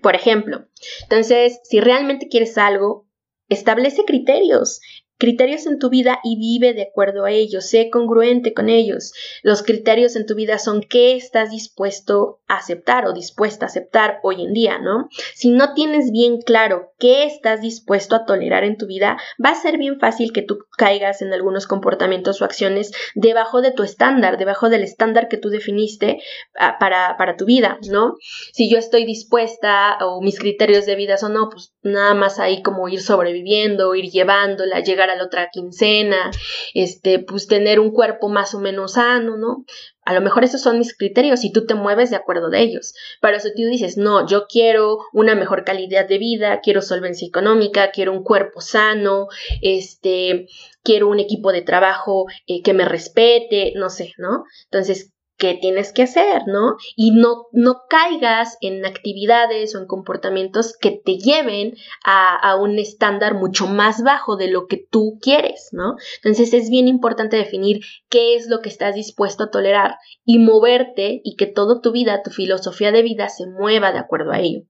Por 0.00 0.14
ejemplo, 0.14 0.66
entonces, 1.02 1.60
si 1.64 1.80
realmente 1.80 2.28
quieres 2.28 2.56
algo, 2.56 3.06
Establece 3.52 4.04
criterios 4.04 4.80
criterios 5.22 5.66
en 5.66 5.78
tu 5.78 5.88
vida 5.88 6.18
y 6.24 6.36
vive 6.36 6.74
de 6.74 6.82
acuerdo 6.82 7.24
a 7.24 7.30
ellos, 7.30 7.66
sé 7.70 7.90
congruente 7.90 8.54
con 8.54 8.68
ellos. 8.68 9.12
Los 9.44 9.62
criterios 9.62 10.16
en 10.16 10.26
tu 10.26 10.34
vida 10.34 10.58
son 10.58 10.80
qué 10.80 11.14
estás 11.14 11.52
dispuesto 11.52 12.40
a 12.48 12.56
aceptar 12.56 13.06
o 13.06 13.12
dispuesta 13.12 13.66
a 13.66 13.68
aceptar 13.68 14.18
hoy 14.24 14.42
en 14.42 14.52
día, 14.52 14.80
¿no? 14.80 15.08
Si 15.36 15.50
no 15.50 15.74
tienes 15.74 16.10
bien 16.10 16.40
claro 16.40 16.92
qué 16.98 17.22
estás 17.24 17.60
dispuesto 17.60 18.16
a 18.16 18.24
tolerar 18.24 18.64
en 18.64 18.76
tu 18.76 18.86
vida, 18.88 19.16
va 19.42 19.50
a 19.50 19.54
ser 19.54 19.78
bien 19.78 20.00
fácil 20.00 20.32
que 20.32 20.42
tú 20.42 20.58
caigas 20.76 21.22
en 21.22 21.32
algunos 21.32 21.68
comportamientos 21.68 22.42
o 22.42 22.44
acciones 22.44 22.90
debajo 23.14 23.62
de 23.62 23.70
tu 23.70 23.84
estándar, 23.84 24.38
debajo 24.38 24.70
del 24.70 24.82
estándar 24.82 25.28
que 25.28 25.36
tú 25.36 25.50
definiste 25.50 26.20
ah, 26.58 26.78
para, 26.80 27.16
para 27.16 27.36
tu 27.36 27.44
vida, 27.44 27.78
¿no? 27.88 28.16
Si 28.52 28.68
yo 28.68 28.76
estoy 28.76 29.04
dispuesta 29.04 29.98
o 30.00 30.20
mis 30.20 30.40
criterios 30.40 30.84
de 30.84 30.96
vida 30.96 31.16
son, 31.16 31.34
no, 31.34 31.48
pues 31.48 31.72
nada 31.82 32.14
más 32.14 32.40
ahí 32.40 32.60
como 32.60 32.88
ir 32.88 33.00
sobreviviendo, 33.00 33.94
ir 33.94 34.10
llevándola, 34.10 34.80
llegar 34.80 35.10
a 35.10 35.11
la 35.14 35.24
otra 35.24 35.48
quincena, 35.52 36.30
este, 36.74 37.18
pues 37.18 37.46
tener 37.46 37.80
un 37.80 37.90
cuerpo 37.90 38.28
más 38.28 38.54
o 38.54 38.60
menos 38.60 38.92
sano, 38.92 39.36
¿no? 39.36 39.64
A 40.04 40.14
lo 40.14 40.20
mejor 40.20 40.42
esos 40.42 40.60
son 40.60 40.78
mis 40.78 40.96
criterios 40.96 41.44
y 41.44 41.52
tú 41.52 41.64
te 41.64 41.74
mueves 41.74 42.10
de 42.10 42.16
acuerdo 42.16 42.50
de 42.50 42.60
ellos. 42.60 42.94
Pero 43.20 43.38
si 43.38 43.50
tú 43.54 43.62
dices, 43.62 43.96
no, 43.96 44.26
yo 44.26 44.46
quiero 44.48 44.98
una 45.12 45.34
mejor 45.34 45.64
calidad 45.64 46.08
de 46.08 46.18
vida, 46.18 46.60
quiero 46.60 46.82
solvencia 46.82 47.26
económica, 47.26 47.92
quiero 47.92 48.12
un 48.12 48.24
cuerpo 48.24 48.60
sano, 48.60 49.28
este, 49.60 50.46
quiero 50.82 51.08
un 51.08 51.20
equipo 51.20 51.52
de 51.52 51.62
trabajo 51.62 52.26
eh, 52.46 52.62
que 52.62 52.74
me 52.74 52.84
respete, 52.84 53.72
no 53.76 53.90
sé, 53.90 54.12
¿no? 54.18 54.44
Entonces, 54.64 55.12
qué 55.42 55.54
tienes 55.54 55.92
que 55.92 56.04
hacer, 56.04 56.42
¿no? 56.46 56.76
Y 56.94 57.10
no, 57.10 57.48
no 57.50 57.82
caigas 57.90 58.56
en 58.60 58.86
actividades 58.86 59.74
o 59.74 59.80
en 59.80 59.88
comportamientos 59.88 60.76
que 60.78 60.92
te 60.92 61.18
lleven 61.18 61.74
a, 62.04 62.36
a, 62.36 62.54
un 62.54 62.78
estándar 62.78 63.34
mucho 63.34 63.66
más 63.66 64.04
bajo 64.04 64.36
de 64.36 64.46
lo 64.46 64.68
que 64.68 64.76
tú 64.76 65.18
quieres, 65.20 65.70
¿no? 65.72 65.96
Entonces 66.18 66.54
es 66.54 66.70
bien 66.70 66.86
importante 66.86 67.36
definir 67.36 67.80
qué 68.08 68.36
es 68.36 68.48
lo 68.48 68.60
que 68.60 68.68
estás 68.68 68.94
dispuesto 68.94 69.42
a 69.42 69.50
tolerar 69.50 69.96
y 70.24 70.38
moverte 70.38 71.20
y 71.24 71.34
que 71.34 71.46
toda 71.46 71.80
tu 71.80 71.90
vida, 71.90 72.22
tu 72.22 72.30
filosofía 72.30 72.92
de 72.92 73.02
vida 73.02 73.28
se 73.28 73.48
mueva 73.48 73.90
de 73.90 73.98
acuerdo 73.98 74.30
a 74.30 74.38
ello. 74.38 74.62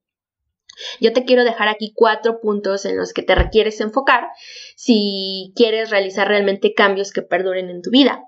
Yo 0.99 1.13
te 1.13 1.23
quiero 1.23 1.43
dejar 1.43 1.67
aquí 1.67 1.93
cuatro 1.95 2.41
puntos 2.41 2.85
en 2.85 2.97
los 2.97 3.13
que 3.13 3.21
te 3.21 3.35
requieres 3.35 3.79
enfocar 3.79 4.23
si 4.75 5.53
quieres 5.55 5.91
realizar 5.91 6.27
realmente 6.27 6.73
cambios 6.73 7.11
que 7.11 7.21
perduren 7.21 7.69
en 7.69 7.83
tu 7.83 7.91
vida. 7.91 8.23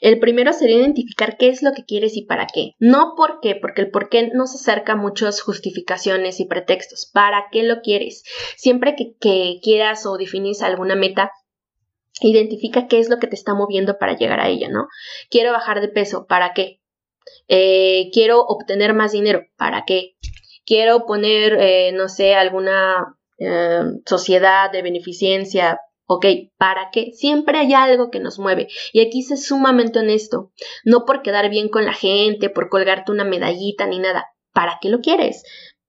El 0.00 0.18
primero 0.18 0.52
sería 0.52 0.78
identificar 0.78 1.36
qué 1.36 1.48
es 1.48 1.62
lo 1.62 1.72
que 1.72 1.84
quieres 1.84 2.16
y 2.16 2.22
para 2.22 2.46
qué. 2.46 2.72
No 2.78 3.14
por 3.16 3.40
qué, 3.40 3.54
porque 3.54 3.82
el 3.82 3.90
por 3.90 4.08
qué 4.08 4.28
nos 4.28 4.54
acerca 4.54 4.96
muchas 4.96 5.40
justificaciones 5.40 6.40
y 6.40 6.46
pretextos. 6.46 7.10
¿Para 7.12 7.46
qué 7.50 7.62
lo 7.62 7.80
quieres? 7.80 8.24
Siempre 8.56 8.94
que, 8.96 9.58
quieras 9.62 10.06
o 10.06 10.16
definís 10.16 10.62
alguna 10.62 10.94
meta, 10.94 11.32
identifica 12.20 12.88
qué 12.88 12.98
es 12.98 13.08
lo 13.08 13.18
que 13.18 13.26
te 13.26 13.34
está 13.34 13.54
moviendo 13.54 13.98
para 13.98 14.16
llegar 14.16 14.40
a 14.40 14.48
ella, 14.48 14.68
¿no? 14.68 14.88
Quiero 15.30 15.52
bajar 15.52 15.80
de 15.80 15.88
peso, 15.88 16.26
¿para 16.26 16.52
qué? 16.52 16.80
Eh, 17.48 18.10
quiero 18.12 18.40
obtener 18.40 18.94
más 18.94 19.12
dinero, 19.12 19.42
¿para 19.56 19.84
qué? 19.86 20.16
Quiero 20.64 21.06
poner, 21.06 21.56
eh, 21.60 21.92
no 21.92 22.08
sé, 22.08 22.34
alguna 22.34 23.16
eh, 23.38 23.82
sociedad 24.04 24.70
de 24.70 24.82
beneficencia, 24.82 25.80
¿Ok? 26.10 26.24
¿Para 26.56 26.88
qué? 26.90 27.12
Siempre 27.12 27.58
hay 27.58 27.74
algo 27.74 28.10
que 28.10 28.18
nos 28.18 28.38
mueve. 28.38 28.68
Y 28.94 29.06
aquí 29.06 29.22
sé 29.22 29.36
sumamente 29.36 29.98
honesto. 29.98 30.50
No 30.82 31.04
por 31.04 31.20
quedar 31.22 31.50
bien 31.50 31.68
con 31.68 31.84
la 31.84 31.92
gente, 31.92 32.48
por 32.48 32.70
colgarte 32.70 33.12
una 33.12 33.24
medallita 33.24 33.86
ni 33.86 33.98
nada. 33.98 34.26
¿Para 34.54 34.78
qué 34.80 34.88
lo 34.88 35.00
quieres? 35.00 35.44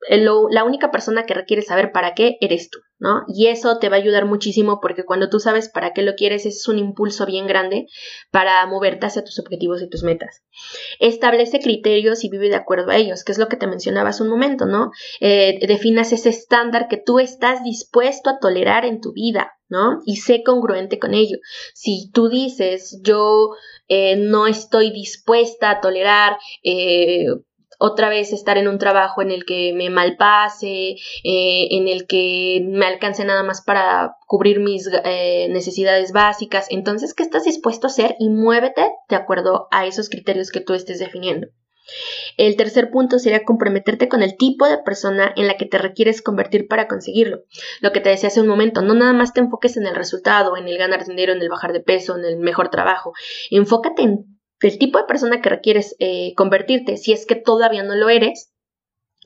la 0.09 0.63
única 0.63 0.91
persona 0.91 1.25
que 1.25 1.33
requiere 1.33 1.61
saber 1.61 1.91
para 1.91 2.13
qué 2.13 2.38
eres 2.39 2.69
tú, 2.69 2.79
¿no? 2.99 3.23
Y 3.27 3.47
eso 3.47 3.79
te 3.79 3.89
va 3.89 3.95
a 3.95 3.99
ayudar 3.99 4.25
muchísimo 4.25 4.79
porque 4.81 5.05
cuando 5.05 5.29
tú 5.29 5.39
sabes 5.39 5.69
para 5.69 5.93
qué 5.93 6.01
lo 6.01 6.15
quieres 6.15 6.45
es 6.45 6.67
un 6.67 6.77
impulso 6.77 7.25
bien 7.25 7.47
grande 7.47 7.87
para 8.31 8.65
moverte 8.67 9.07
hacia 9.07 9.23
tus 9.23 9.39
objetivos 9.39 9.81
y 9.81 9.89
tus 9.89 10.03
metas. 10.03 10.43
Establece 10.99 11.59
criterios 11.59 12.23
y 12.23 12.29
vive 12.29 12.49
de 12.49 12.55
acuerdo 12.55 12.91
a 12.91 12.97
ellos, 12.97 13.23
que 13.23 13.31
es 13.31 13.37
lo 13.37 13.47
que 13.47 13.57
te 13.57 13.67
mencionaba 13.67 14.09
un 14.19 14.29
momento, 14.29 14.65
¿no? 14.65 14.91
Eh, 15.19 15.59
definas 15.67 16.11
ese 16.13 16.29
estándar 16.29 16.87
que 16.87 16.97
tú 16.97 17.19
estás 17.19 17.63
dispuesto 17.63 18.29
a 18.29 18.39
tolerar 18.39 18.85
en 18.85 19.01
tu 19.01 19.13
vida, 19.13 19.53
¿no? 19.67 20.01
Y 20.05 20.17
sé 20.17 20.43
congruente 20.43 20.99
con 20.99 21.13
ello. 21.13 21.37
Si 21.73 22.09
tú 22.11 22.29
dices, 22.29 22.99
yo 23.03 23.51
eh, 23.87 24.15
no 24.15 24.47
estoy 24.47 24.91
dispuesta 24.91 25.69
a 25.69 25.81
tolerar 25.81 26.37
eh, 26.63 27.27
otra 27.77 28.09
vez 28.09 28.33
estar 28.33 28.57
en 28.57 28.67
un 28.67 28.77
trabajo 28.77 29.21
en 29.21 29.31
el 29.31 29.45
que 29.45 29.73
me 29.73 29.89
malpase, 29.89 30.95
eh, 31.23 31.67
en 31.71 31.88
el 31.88 32.07
que 32.07 32.61
me 32.65 32.85
alcance 32.85 33.23
nada 33.25 33.43
más 33.43 33.61
para 33.61 34.15
cubrir 34.27 34.59
mis 34.59 34.89
eh, 35.05 35.47
necesidades 35.49 36.11
básicas. 36.11 36.67
Entonces, 36.69 37.13
¿qué 37.13 37.23
estás 37.23 37.45
dispuesto 37.45 37.88
a 37.88 37.89
hacer? 37.89 38.15
Y 38.19 38.29
muévete 38.29 38.91
de 39.07 39.15
acuerdo 39.15 39.67
a 39.71 39.85
esos 39.85 40.09
criterios 40.09 40.51
que 40.51 40.61
tú 40.61 40.73
estés 40.73 40.99
definiendo. 40.99 41.47
El 42.38 42.55
tercer 42.55 42.91
punto 42.91 43.17
sería 43.19 43.43
comprometerte 43.43 44.09
con 44.09 44.21
el 44.21 44.38
tipo 44.38 44.67
de 44.67 44.77
persona 44.77 45.33
en 45.35 45.47
la 45.47 45.57
que 45.57 45.65
te 45.65 45.77
requieres 45.77 46.21
convertir 46.21 46.67
para 46.67 46.88
conseguirlo. 46.88 47.43
Lo 47.81 47.91
que 47.91 47.99
te 47.99 48.09
decía 48.09 48.27
hace 48.27 48.41
un 48.41 48.47
momento, 48.47 48.81
no 48.81 48.93
nada 48.93 49.13
más 49.13 49.33
te 49.33 49.39
enfoques 49.39 49.77
en 49.77 49.88
el 49.88 49.95
resultado, 49.95 50.55
en 50.55 50.67
el 50.67 50.77
ganar 50.77 51.05
dinero, 51.05 51.33
en 51.33 51.41
el 51.41 51.49
bajar 51.49 51.73
de 51.73 51.79
peso, 51.79 52.17
en 52.17 52.25
el 52.25 52.38
mejor 52.38 52.69
trabajo. 52.69 53.13
Enfócate 53.49 54.03
en 54.03 54.38
el 54.67 54.77
tipo 54.77 54.97
de 54.97 55.05
persona 55.05 55.41
que 55.41 55.49
requieres 55.49 55.95
eh, 55.99 56.33
convertirte, 56.35 56.97
si 56.97 57.13
es 57.13 57.25
que 57.25 57.35
todavía 57.35 57.83
no 57.83 57.95
lo 57.95 58.09
eres, 58.09 58.51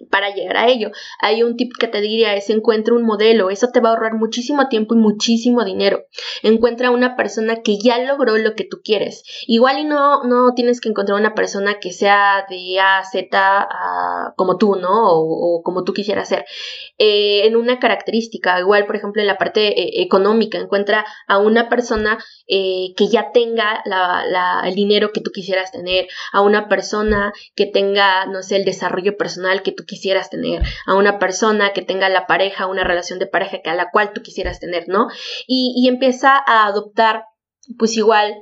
para 0.09 0.33
llegar 0.33 0.57
a 0.57 0.67
ello. 0.67 0.91
Hay 1.19 1.43
un 1.43 1.57
tip 1.57 1.73
que 1.77 1.87
te 1.87 2.01
diría 2.01 2.35
es 2.35 2.49
encuentra 2.49 2.93
un 2.93 3.03
modelo, 3.03 3.49
eso 3.49 3.67
te 3.73 3.79
va 3.79 3.89
a 3.89 3.93
ahorrar 3.93 4.13
muchísimo 4.13 4.67
tiempo 4.69 4.95
y 4.95 4.97
muchísimo 4.97 5.63
dinero. 5.63 6.05
Encuentra 6.41 6.91
una 6.91 7.15
persona 7.15 7.61
que 7.63 7.77
ya 7.77 7.99
logró 7.99 8.37
lo 8.37 8.55
que 8.55 8.63
tú 8.63 8.81
quieres. 8.83 9.23
Igual 9.47 9.79
y 9.79 9.83
no, 9.85 10.23
no 10.23 10.53
tienes 10.55 10.81
que 10.81 10.89
encontrar 10.89 11.19
una 11.19 11.35
persona 11.35 11.79
que 11.79 11.91
sea 11.91 12.45
de 12.49 12.79
A 12.79 12.99
a 12.99 13.03
Z 13.05 13.67
como 14.35 14.57
tú, 14.57 14.75
¿no? 14.75 14.89
O, 14.91 15.61
como 15.63 15.83
tú 15.83 15.93
quisieras 15.93 16.29
ser. 16.29 16.45
Eh, 16.97 17.45
en 17.45 17.55
una 17.55 17.79
característica, 17.79 18.59
igual 18.59 18.85
por 18.85 18.95
ejemplo 18.95 19.21
en 19.21 19.27
la 19.27 19.37
parte 19.37 19.81
eh, 19.81 20.01
económica, 20.01 20.57
encuentra 20.57 21.05
a 21.27 21.37
una 21.39 21.69
persona 21.69 22.17
eh, 22.47 22.93
que 22.95 23.07
ya 23.07 23.31
tenga 23.31 23.83
el 24.63 24.75
dinero 24.75 25.11
que 25.13 25.21
tú 25.21 25.31
quisieras 25.31 25.71
tener, 25.71 26.07
a 26.31 26.41
una 26.41 26.67
persona 26.69 27.33
que 27.55 27.65
tenga, 27.65 28.25
no 28.25 28.43
sé, 28.43 28.57
el 28.57 28.65
desarrollo 28.65 29.17
personal 29.17 29.63
que 29.63 29.71
tú 29.71 29.85
quisieras 29.85 29.92
tener, 30.29 30.63
a 30.85 30.95
una 30.95 31.19
persona 31.19 31.73
que 31.73 31.81
tenga 31.81 32.09
la 32.09 32.27
pareja, 32.27 32.67
una 32.67 32.83
relación 32.83 33.19
de 33.19 33.27
pareja 33.27 33.61
que 33.63 33.69
a 33.69 33.75
la 33.75 33.89
cual 33.91 34.11
tú 34.13 34.21
quisieras 34.21 34.59
tener, 34.59 34.85
¿no? 34.87 35.07
Y, 35.47 35.73
y 35.75 35.87
empieza 35.87 36.37
a 36.45 36.65
adoptar, 36.65 37.25
pues 37.77 37.95
igual, 37.97 38.35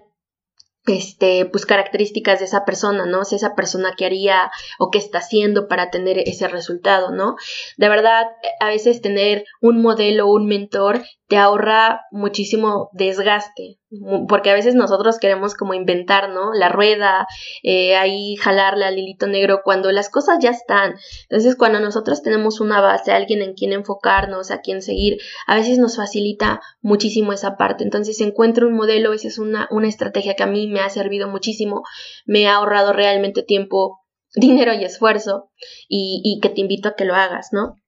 este, 0.87 1.45
pues 1.45 1.65
características 1.65 2.39
de 2.39 2.45
esa 2.45 2.65
persona, 2.65 3.05
¿no? 3.05 3.23
Si 3.23 3.35
esa 3.35 3.53
persona 3.55 3.93
que 3.95 4.05
haría 4.05 4.51
o 4.79 4.89
qué 4.89 4.97
está 4.97 5.19
haciendo 5.19 5.67
para 5.67 5.91
tener 5.91 6.17
ese 6.17 6.47
resultado, 6.47 7.11
¿no? 7.11 7.35
De 7.77 7.89
verdad, 7.89 8.25
a 8.59 8.67
veces 8.67 9.01
tener 9.01 9.45
un 9.61 9.81
modelo, 9.81 10.27
un 10.27 10.47
mentor, 10.47 11.03
te 11.31 11.37
ahorra 11.37 12.01
muchísimo 12.11 12.89
desgaste, 12.91 13.79
porque 14.27 14.49
a 14.49 14.53
veces 14.53 14.75
nosotros 14.75 15.17
queremos 15.17 15.55
como 15.55 15.73
inventar, 15.73 16.29
¿no? 16.29 16.51
La 16.53 16.67
rueda, 16.67 17.25
eh, 17.63 17.95
ahí 17.95 18.35
jalarle 18.35 18.83
al 18.83 18.99
hilito 18.99 19.27
negro 19.27 19.61
cuando 19.63 19.93
las 19.93 20.09
cosas 20.09 20.39
ya 20.41 20.49
están. 20.49 20.95
Entonces, 21.29 21.55
cuando 21.55 21.79
nosotros 21.79 22.21
tenemos 22.21 22.59
una 22.59 22.81
base, 22.81 23.13
alguien 23.13 23.41
en 23.41 23.53
quien 23.53 23.71
enfocarnos, 23.71 24.51
a 24.51 24.59
quien 24.59 24.81
seguir, 24.81 25.19
a 25.47 25.55
veces 25.55 25.77
nos 25.77 25.95
facilita 25.95 26.59
muchísimo 26.81 27.31
esa 27.31 27.55
parte. 27.55 27.85
Entonces, 27.85 28.19
encuentro 28.19 28.67
un 28.67 28.73
modelo, 28.73 29.13
esa 29.13 29.29
es 29.29 29.39
una, 29.39 29.69
una 29.71 29.87
estrategia 29.87 30.35
que 30.35 30.43
a 30.43 30.47
mí 30.47 30.67
me 30.67 30.81
ha 30.81 30.89
servido 30.89 31.29
muchísimo, 31.29 31.83
me 32.25 32.49
ha 32.49 32.55
ahorrado 32.55 32.91
realmente 32.91 33.41
tiempo, 33.41 34.01
dinero 34.35 34.73
y 34.73 34.83
esfuerzo, 34.83 35.49
y 35.87 36.41
que 36.41 36.49
te 36.49 36.59
invito 36.59 36.89
a 36.89 36.95
que 36.95 37.05
lo 37.05 37.15
hagas, 37.15 37.53
¿no? 37.53 37.80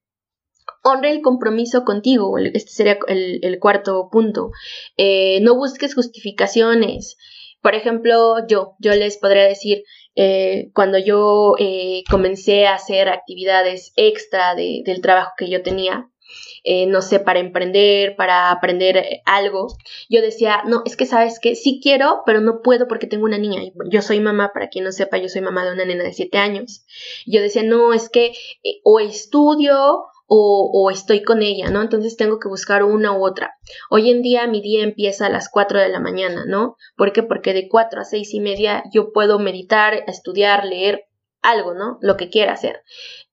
Honre 0.83 1.11
el 1.11 1.21
compromiso 1.21 1.83
contigo, 1.83 2.37
este 2.37 2.71
sería 2.71 2.99
el, 3.07 3.57
cuarto 3.59 4.09
punto. 4.11 4.51
Eh, 4.97 5.39
no 5.41 5.55
busques 5.55 5.95
justificaciones. 5.95 7.17
Por 7.61 7.75
ejemplo, 7.75 8.45
yo, 8.47 8.75
yo 8.79 8.93
les 8.93 9.17
podría 9.17 9.43
decir, 9.43 9.83
eh, 10.15 10.69
cuando 10.73 10.97
yo 10.97 11.55
eh, 11.57 12.03
comencé 12.09 12.67
a 12.67 12.75
hacer 12.75 13.07
actividades 13.07 13.93
extra 13.95 14.53
del 14.55 15.01
trabajo 15.01 15.31
que 15.37 15.49
yo 15.49 15.63
tenía, 15.63 16.09
no 16.87 17.01
sé, 17.01 17.19
para 17.19 17.39
emprender, 17.39 18.15
para 18.15 18.51
aprender 18.51 19.21
algo, 19.25 19.67
yo 20.09 20.21
decía, 20.21 20.63
no, 20.65 20.81
es 20.85 20.97
que 20.97 21.05
sabes 21.05 21.39
que 21.39 21.55
sí 21.55 21.79
quiero, 21.81 22.23
pero 22.25 22.41
no 22.41 22.61
puedo 22.61 22.87
porque 22.87 23.07
tengo 23.07 23.23
una 23.23 23.37
niña. 23.37 23.61
Yo 23.89 24.01
soy 24.01 24.19
mamá, 24.19 24.51
para 24.53 24.67
quien 24.67 24.83
no 24.83 24.91
sepa, 24.91 25.17
yo 25.17 25.29
soy 25.29 25.41
mamá 25.41 25.65
de 25.65 25.73
una 25.73 25.85
nena 25.85 26.03
de 26.03 26.13
7 26.13 26.37
años. 26.37 26.85
Yo 27.25 27.41
decía, 27.41 27.63
no, 27.63 27.93
es 27.93 28.09
que 28.09 28.33
o 28.83 28.99
estudio 28.99 30.05
o, 30.27 30.89
estoy 30.91 31.23
con 31.23 31.41
ella, 31.41 31.69
¿no? 31.69 31.81
Entonces 31.81 32.17
tengo 32.17 32.39
que 32.39 32.47
buscar 32.47 32.83
una 32.83 33.11
u 33.11 33.25
otra. 33.25 33.55
Hoy 33.89 34.09
en 34.09 34.21
día 34.21 34.47
mi 34.47 34.61
día 34.61 34.83
empieza 34.83 35.27
a 35.27 35.29
las 35.29 35.49
4 35.49 35.79
de 35.79 35.89
la 35.89 35.99
mañana, 35.99 36.45
¿no? 36.47 36.75
¿Por 36.95 37.13
qué? 37.13 37.23
Porque 37.23 37.53
de 37.53 37.67
4 37.67 38.01
a 38.01 38.05
6 38.05 38.33
y 38.33 38.39
media 38.39 38.83
yo 38.91 39.11
puedo 39.11 39.39
meditar, 39.39 40.03
estudiar, 40.07 40.65
leer 40.65 41.05
algo, 41.41 41.73
¿no? 41.73 41.99
Lo 42.01 42.17
que 42.17 42.29
quiera 42.29 42.53
hacer. 42.53 42.83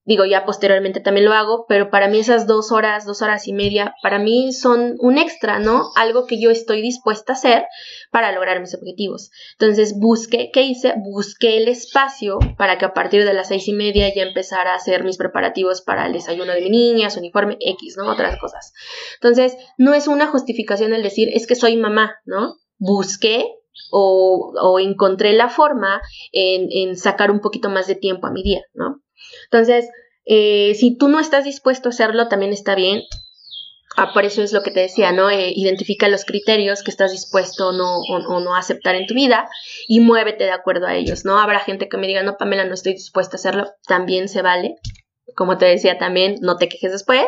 Digo, 0.05 0.25
ya 0.25 0.47
posteriormente 0.47 1.01
también 1.01 1.27
lo 1.27 1.35
hago, 1.35 1.67
pero 1.69 1.91
para 1.91 2.09
mí 2.09 2.19
esas 2.19 2.47
dos 2.47 2.73
horas, 2.73 3.05
dos 3.05 3.21
horas 3.21 3.47
y 3.47 3.53
media, 3.53 3.95
para 4.03 4.19
mí 4.19 4.53
son 4.53 4.97
un 4.99 5.19
extra, 5.19 5.59
¿no? 5.59 5.91
Algo 5.95 6.27
que 6.27 6.41
yo 6.41 6.51
estoy 6.51 6.81
dispuesta 6.81 7.33
a 7.33 7.37
hacer 7.37 7.67
para 8.11 8.33
lograr 8.33 8.61
mis 8.61 8.75
objetivos. 8.75 9.31
Entonces 9.59 9.99
busqué, 9.99 10.51
¿qué 10.53 10.63
hice? 10.63 10.95
Busqué 10.97 11.59
el 11.59 11.69
espacio 11.69 12.39
para 12.57 12.79
que 12.79 12.87
a 12.87 12.95
partir 12.95 13.27
de 13.27 13.35
las 13.35 13.49
seis 13.49 13.69
y 13.69 13.75
media 13.75 14.13
ya 14.15 14.23
empezara 14.23 14.73
a 14.73 14.77
hacer 14.77 15.05
mis 15.05 15.19
preparativos 15.19 15.83
para 15.83 16.07
el 16.07 16.15
desayuno 16.15 16.53
de 16.55 16.63
mi 16.63 16.71
niña, 16.71 17.11
su 17.11 17.21
uniforme 17.21 17.59
X, 17.61 17.97
¿no? 17.99 18.11
Otras 18.11 18.39
cosas. 18.41 18.73
Entonces, 19.17 19.57
no 19.77 19.93
es 19.93 20.09
una 20.09 20.29
justificación 20.29 20.95
el 20.95 21.03
decir, 21.03 21.29
es 21.35 21.47
que 21.47 21.55
soy 21.55 21.77
mamá, 21.77 22.17
¿no? 22.25 22.57
Busqué 22.79 23.45
o, 23.91 24.53
o, 24.61 24.79
encontré 24.81 25.33
la 25.35 25.49
forma 25.49 26.01
en, 26.33 26.69
en, 26.71 26.97
sacar 26.97 27.31
un 27.31 27.41
poquito 27.41 27.69
más 27.71 27.87
de 27.87 27.95
tiempo 27.95 28.27
a 28.27 28.31
mi 28.31 28.43
día, 28.43 28.63
¿no? 28.75 29.01
Entonces, 29.45 29.89
eh, 30.25 30.75
si 30.79 30.97
tú 30.97 31.09
no 31.09 31.21
estás 31.21 31.45
dispuesto 31.45 31.89
a 31.89 31.91
hacerlo, 31.91 32.29
también 32.29 32.53
está 32.53 32.75
bien. 32.75 33.03
Ah, 33.97 34.13
por 34.15 34.25
eso 34.25 34.43
es 34.43 34.53
lo 34.53 34.63
que 34.63 34.71
te 34.71 34.81
decía, 34.81 35.11
¿no? 35.11 35.31
Eh, 35.31 35.53
identifica 35.55 36.09
los 36.09 36.25
criterios 36.25 36.83
que 36.83 36.91
estás 36.91 37.11
dispuesto 37.11 37.69
o 37.69 37.73
no, 37.73 37.99
o, 37.99 38.41
no 38.41 38.55
aceptar 38.55 38.95
en 38.95 39.07
tu 39.07 39.15
vida 39.15 39.49
y 39.89 39.99
muévete 40.01 40.45
de 40.45 40.53
acuerdo 40.53 40.87
a 40.87 40.95
ellos, 40.95 41.25
¿no? 41.25 41.39
Habrá 41.39 41.59
gente 41.59 41.89
que 41.89 41.97
me 41.97 42.07
diga, 42.07 42.23
no, 42.23 42.37
Pamela, 42.37 42.65
no 42.65 42.75
estoy 42.75 42.93
dispuesta 42.93 43.37
a 43.37 43.41
hacerlo. 43.41 43.73
También 43.87 44.29
se 44.29 44.43
vale. 44.43 44.77
Como 45.35 45.59
te 45.59 45.67
decía 45.67 45.99
también, 45.99 46.37
no 46.41 46.57
te 46.57 46.69
quejes 46.69 46.93
después. 46.93 47.27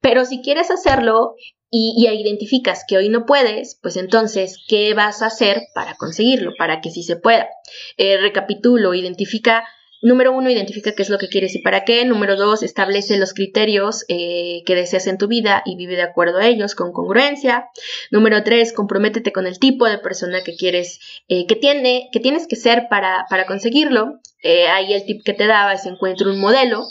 Pero 0.00 0.24
si 0.24 0.42
quieres 0.42 0.70
hacerlo 0.70 1.34
y, 1.70 2.06
identificas 2.08 2.84
que 2.86 2.96
hoy 2.96 3.08
no 3.08 3.26
puedes, 3.26 3.78
pues 3.80 3.96
entonces, 3.96 4.58
¿qué 4.68 4.94
vas 4.94 5.22
a 5.22 5.26
hacer 5.26 5.62
para 5.74 5.94
conseguirlo? 5.94 6.52
Para 6.58 6.80
que 6.80 6.90
sí 6.90 7.02
se 7.02 7.16
pueda. 7.16 7.48
Eh, 7.96 8.16
recapitulo, 8.18 8.94
identifica 8.94 9.64
Número 10.06 10.30
uno, 10.30 10.48
identifica 10.48 10.92
qué 10.92 11.02
es 11.02 11.10
lo 11.10 11.18
que 11.18 11.26
quieres 11.26 11.56
y 11.56 11.58
para 11.58 11.84
qué. 11.84 12.04
Número 12.04 12.36
dos, 12.36 12.62
establece 12.62 13.18
los 13.18 13.34
criterios 13.34 14.04
eh, 14.06 14.62
que 14.64 14.76
deseas 14.76 15.08
en 15.08 15.18
tu 15.18 15.26
vida 15.26 15.64
y 15.66 15.74
vive 15.74 15.96
de 15.96 16.02
acuerdo 16.02 16.38
a 16.38 16.46
ellos 16.46 16.76
con 16.76 16.92
congruencia. 16.92 17.70
Número 18.12 18.44
tres, 18.44 18.72
comprométete 18.72 19.32
con 19.32 19.48
el 19.48 19.58
tipo 19.58 19.84
de 19.84 19.98
persona 19.98 20.44
que 20.44 20.54
quieres, 20.54 21.00
eh, 21.26 21.48
que, 21.48 21.56
tiene, 21.56 22.08
que 22.12 22.20
tienes 22.20 22.46
que 22.46 22.54
ser 22.54 22.86
para, 22.88 23.26
para 23.28 23.46
conseguirlo. 23.46 24.20
Eh, 24.44 24.68
ahí 24.68 24.92
el 24.92 25.04
tip 25.06 25.24
que 25.24 25.32
te 25.32 25.48
daba 25.48 25.72
es 25.72 25.86
encuentra 25.86 26.30
un 26.30 26.38
modelo 26.38 26.86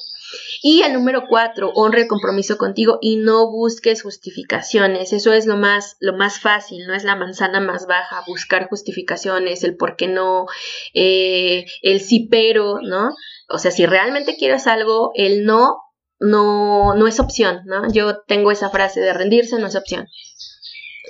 Y 0.61 0.81
el 0.81 0.93
número 0.93 1.25
cuatro, 1.27 1.71
honre 1.75 2.01
el 2.01 2.07
compromiso 2.07 2.57
contigo 2.57 2.97
y 3.01 3.17
no 3.17 3.51
busques 3.51 4.01
justificaciones. 4.01 5.13
Eso 5.13 5.33
es 5.33 5.45
lo 5.45 5.57
más, 5.57 5.97
lo 5.99 6.13
más 6.13 6.39
fácil, 6.39 6.85
no 6.87 6.93
es 6.93 7.03
la 7.03 7.15
manzana 7.15 7.59
más 7.59 7.87
baja, 7.87 8.23
buscar 8.27 8.67
justificaciones, 8.67 9.63
el 9.63 9.75
por 9.77 9.95
qué 9.95 10.07
no, 10.07 10.45
eh, 10.93 11.65
el 11.81 12.01
sí 12.01 12.27
pero, 12.29 12.79
¿no? 12.81 13.11
O 13.49 13.59
sea, 13.59 13.71
si 13.71 13.85
realmente 13.85 14.37
quieres 14.37 14.67
algo, 14.67 15.11
el 15.15 15.45
no, 15.45 15.77
no, 16.19 16.95
no 16.95 17.07
es 17.07 17.19
opción, 17.19 17.61
¿no? 17.65 17.91
Yo 17.91 18.21
tengo 18.27 18.51
esa 18.51 18.69
frase 18.69 19.01
de 19.01 19.13
rendirse 19.13 19.59
no 19.59 19.67
es 19.67 19.75
opción. 19.75 20.07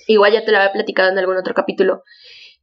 Igual 0.07 0.33
ya 0.33 0.45
te 0.45 0.51
la 0.51 0.59
había 0.59 0.73
platicado 0.73 1.09
en 1.09 1.17
algún 1.17 1.37
otro 1.37 1.53
capítulo. 1.53 2.03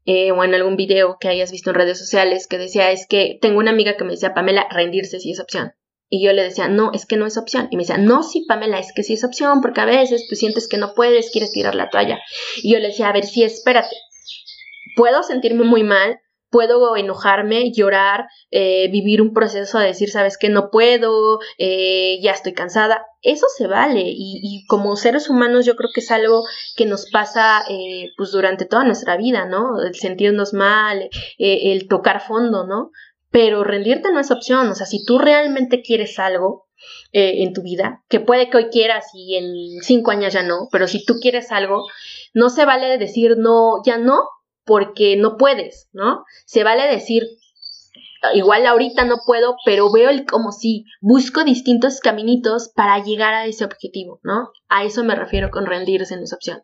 Eh, 0.05 0.33
o 0.33 0.43
en 0.43 0.53
algún 0.53 0.75
video 0.75 1.17
que 1.21 1.29
hayas 1.29 1.53
visto 1.53 1.71
en 1.71 1.77
redes 1.77 1.97
sociales 1.97 2.49
que 2.49 2.59
decía 2.59 2.91
es 2.91 3.07
que 3.07 3.39
tengo 3.41 3.61
una 3.61 3.71
amiga 3.71 3.97
que 3.97 4.03
me 4.03 4.11
decía 4.11 4.35
Pamela 4.35 4.67
rendirse 4.69 5.21
sí 5.21 5.31
es 5.31 5.39
opción 5.39 5.75
y 6.15 6.23
yo 6.23 6.35
le 6.35 6.43
decía, 6.43 6.69
no, 6.69 6.91
es 6.93 7.07
que 7.07 7.17
no 7.17 7.25
es 7.25 7.39
opción. 7.39 7.69
Y 7.71 7.77
me 7.79 7.85
decía, 7.85 7.97
no, 7.97 8.23
sí, 8.23 8.45
Pamela, 8.47 8.79
es 8.79 8.93
que 8.95 9.03
sí 9.03 9.15
es 9.15 9.25
opción, 9.25 9.63
porque 9.63 9.81
a 9.81 9.87
veces 9.87 10.27
tú 10.29 10.37
sientes 10.37 10.69
que 10.69 10.77
no 10.77 10.93
puedes, 10.93 11.31
quieres 11.31 11.53
tirar 11.53 11.75
la 11.75 11.89
toalla. 11.89 12.21
Y 12.57 12.71
yo 12.71 12.81
le 12.81 12.89
decía, 12.89 13.09
a 13.09 13.15
ver, 13.15 13.25
sí, 13.25 13.43
espérate. 13.45 13.97
Puedo 14.95 15.23
sentirme 15.23 15.65
muy 15.65 15.85
mal, 15.85 16.21
puedo 16.51 16.99
enojarme, 16.99 17.73
llorar, 17.73 18.27
eh, 18.51 18.91
vivir 18.91 19.23
un 19.23 19.33
proceso 19.33 19.79
de 19.79 19.87
decir, 19.87 20.11
sabes 20.11 20.37
que 20.37 20.51
no 20.51 20.69
puedo, 20.71 21.39
eh, 21.57 22.21
ya 22.21 22.33
estoy 22.33 22.53
cansada. 22.53 23.07
Eso 23.23 23.47
se 23.57 23.67
vale 23.67 24.03
y, 24.05 24.67
como 24.67 24.97
seres 24.97 25.31
humanos 25.31 25.65
yo 25.65 25.77
creo 25.77 25.89
que 25.95 26.01
es 26.01 26.11
algo 26.11 26.45
que 26.77 26.85
nos 26.85 27.09
pasa 27.11 27.63
eh, 27.71 28.11
pues 28.19 28.33
durante 28.33 28.67
toda 28.67 28.85
nuestra 28.85 29.17
vida, 29.17 29.47
¿no? 29.47 29.81
El 29.81 29.95
sentirnos 29.95 30.53
mal, 30.53 31.09
el 31.39 31.89
tocar 31.89 32.21
fondo, 32.21 32.67
¿no? 32.67 32.91
Pero 33.33 33.65
rendirte 33.65 34.13
no 34.13 34.21
es 34.21 34.31
opción, 34.31 34.69
o 34.69 34.75
sea, 34.75 34.87
si 34.87 35.05
tú 35.05 35.19
realmente 35.19 35.83
quieres 35.83 36.19
algo 36.19 36.67
eh, 37.13 37.43
en 37.43 37.55
tu 37.55 37.63
vida, 37.63 38.05
que 38.09 38.21
puede 38.21 38.51
que 38.51 38.59
hoy 38.59 38.67
quieras 38.71 39.07
y 39.15 39.37
en 39.37 39.83
cinco 39.83 40.11
años 40.11 40.35
ya 40.35 40.43
no, 40.43 40.69
pero 40.71 40.87
si 40.87 41.05
tú 41.05 41.15
quieres 41.21 41.51
algo, 41.51 41.87
no 42.35 42.51
se 42.51 42.67
vale 42.67 42.99
decir 42.99 43.37
no, 43.39 43.83
ya 43.85 43.97
no, 43.97 44.21
porque 44.65 45.17
no 45.17 45.37
puedes, 45.39 45.89
¿no? 45.93 46.25
Se 46.45 46.63
vale 46.63 46.87
decir 46.87 47.25
igual 48.35 48.67
ahorita 48.67 49.05
no 49.05 49.19
puedo, 49.27 49.57
pero 49.65 49.91
veo 49.93 50.11
el 50.11 50.25
como 50.25 50.53
si 50.53 50.85
busco 51.01 51.45
distintos 51.45 52.01
caminitos 52.01 52.71
para 52.75 53.03
llegar 53.03 53.35
a 53.35 53.47
ese 53.47 53.65
objetivo, 53.65 54.21
¿no? 54.23 54.51
A 54.69 54.85
eso 54.85 55.05
me 55.05 55.15
refiero 55.15 55.51
con 55.51 55.67
rendirse 55.67 56.15
en 56.15 56.23
esa 56.23 56.37
opción. 56.37 56.63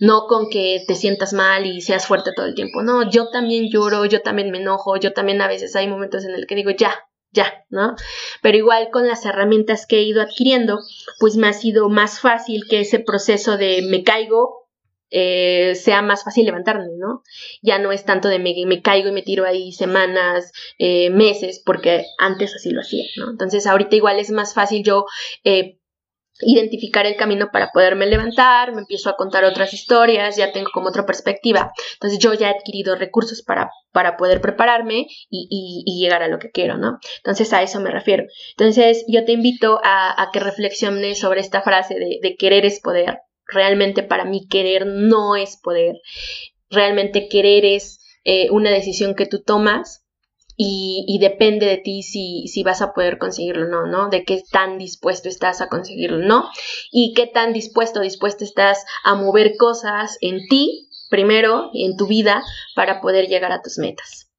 No 0.00 0.26
con 0.26 0.48
que 0.50 0.82
te 0.86 0.94
sientas 0.94 1.32
mal 1.32 1.66
y 1.66 1.80
seas 1.80 2.06
fuerte 2.06 2.32
todo 2.34 2.46
el 2.46 2.54
tiempo. 2.54 2.82
No, 2.82 3.08
yo 3.08 3.30
también 3.30 3.68
lloro, 3.70 4.04
yo 4.06 4.22
también 4.22 4.50
me 4.50 4.58
enojo, 4.58 4.96
yo 4.96 5.12
también 5.12 5.40
a 5.42 5.48
veces 5.48 5.76
hay 5.76 5.88
momentos 5.88 6.24
en 6.24 6.34
el 6.34 6.46
que 6.46 6.54
digo, 6.54 6.70
ya, 6.70 6.94
ya, 7.34 7.64
¿no? 7.68 7.96
Pero 8.42 8.56
igual 8.56 8.88
con 8.90 9.06
las 9.06 9.26
herramientas 9.26 9.86
que 9.86 9.98
he 9.98 10.02
ido 10.02 10.22
adquiriendo, 10.22 10.78
pues 11.18 11.36
me 11.36 11.48
ha 11.48 11.52
sido 11.52 11.88
más 11.88 12.20
fácil 12.20 12.62
que 12.68 12.80
ese 12.80 13.00
proceso 13.00 13.56
de 13.56 13.82
me 13.82 14.04
caigo, 14.04 14.63
eh, 15.10 15.74
sea 15.74 16.02
más 16.02 16.24
fácil 16.24 16.46
levantarme, 16.46 16.88
¿no? 16.98 17.22
Ya 17.62 17.78
no 17.78 17.92
es 17.92 18.04
tanto 18.04 18.28
de 18.28 18.38
me, 18.38 18.54
me 18.66 18.82
caigo 18.82 19.08
y 19.08 19.12
me 19.12 19.22
tiro 19.22 19.44
ahí 19.44 19.72
semanas, 19.72 20.52
eh, 20.78 21.10
meses, 21.10 21.62
porque 21.64 22.04
antes 22.18 22.54
así 22.54 22.70
lo 22.70 22.80
hacía, 22.80 23.04
¿no? 23.16 23.30
Entonces 23.30 23.66
ahorita 23.66 23.96
igual 23.96 24.18
es 24.18 24.30
más 24.30 24.54
fácil 24.54 24.82
yo 24.84 25.06
eh, 25.44 25.78
identificar 26.40 27.06
el 27.06 27.16
camino 27.16 27.50
para 27.52 27.70
poderme 27.72 28.06
levantar, 28.06 28.72
me 28.72 28.80
empiezo 28.80 29.08
a 29.08 29.16
contar 29.16 29.44
otras 29.44 29.72
historias, 29.72 30.36
ya 30.36 30.52
tengo 30.52 30.70
como 30.72 30.88
otra 30.88 31.06
perspectiva. 31.06 31.72
Entonces 31.94 32.18
yo 32.18 32.34
ya 32.34 32.50
he 32.50 32.54
adquirido 32.54 32.96
recursos 32.96 33.42
para, 33.42 33.70
para 33.92 34.16
poder 34.16 34.40
prepararme 34.40 35.06
y, 35.30 36.00
llegar 36.00 36.22
a 36.22 36.28
lo 36.28 36.38
que 36.38 36.50
quiero, 36.50 36.76
¿no? 36.76 36.98
Entonces 37.18 37.52
a 37.52 37.62
eso 37.62 37.80
me 37.80 37.90
refiero. 37.90 38.24
Entonces 38.56 39.04
yo 39.06 39.24
te 39.24 39.32
invito 39.32 39.80
a, 39.84 40.28
que 40.32 40.40
reflexiones 40.40 41.20
sobre 41.20 41.40
esta 41.40 41.62
frase 41.62 41.94
de 41.94 42.36
querer 42.36 42.66
es 42.66 42.80
poder, 42.80 43.18
Realmente 43.46 44.02
para 44.02 44.24
mí 44.24 44.46
querer 44.48 44.86
no 44.86 45.36
es 45.36 45.56
poder. 45.56 45.96
Realmente 46.70 47.28
querer 47.28 47.64
es 47.64 48.00
eh, 48.24 48.50
una 48.50 48.70
decisión 48.70 49.14
que 49.14 49.26
tú 49.26 49.42
tomas 49.42 50.04
y, 50.56 51.18
depende 51.20 51.66
de 51.66 51.78
ti 51.78 52.02
si, 52.02 52.46
si, 52.46 52.62
vas 52.62 52.80
a 52.80 52.92
poder 52.92 53.18
conseguirlo 53.18 53.66
o 53.66 53.68
no, 53.68 53.86
¿no? 53.86 54.08
De 54.08 54.24
qué 54.24 54.42
tan 54.52 54.78
dispuesto 54.78 55.28
estás 55.28 55.60
a 55.60 55.68
conseguirlo, 55.68 56.18
¿no? 56.18 56.48
Y 56.92 57.12
qué 57.14 57.26
tan 57.26 57.52
dispuesto 57.52 58.00
o 58.00 58.02
dispuesto 58.02 58.44
estás 58.44 58.84
a 59.02 59.14
mover 59.14 59.56
cosas 59.56 60.16
en 60.20 60.46
ti, 60.48 60.88
primero, 61.10 61.70
en 61.74 61.96
tu 61.96 62.06
vida, 62.06 62.42
para 62.76 63.00
poder 63.00 63.26
llegar 63.26 63.50
a 63.50 63.62
tus 63.62 63.78
metas. 63.78 64.30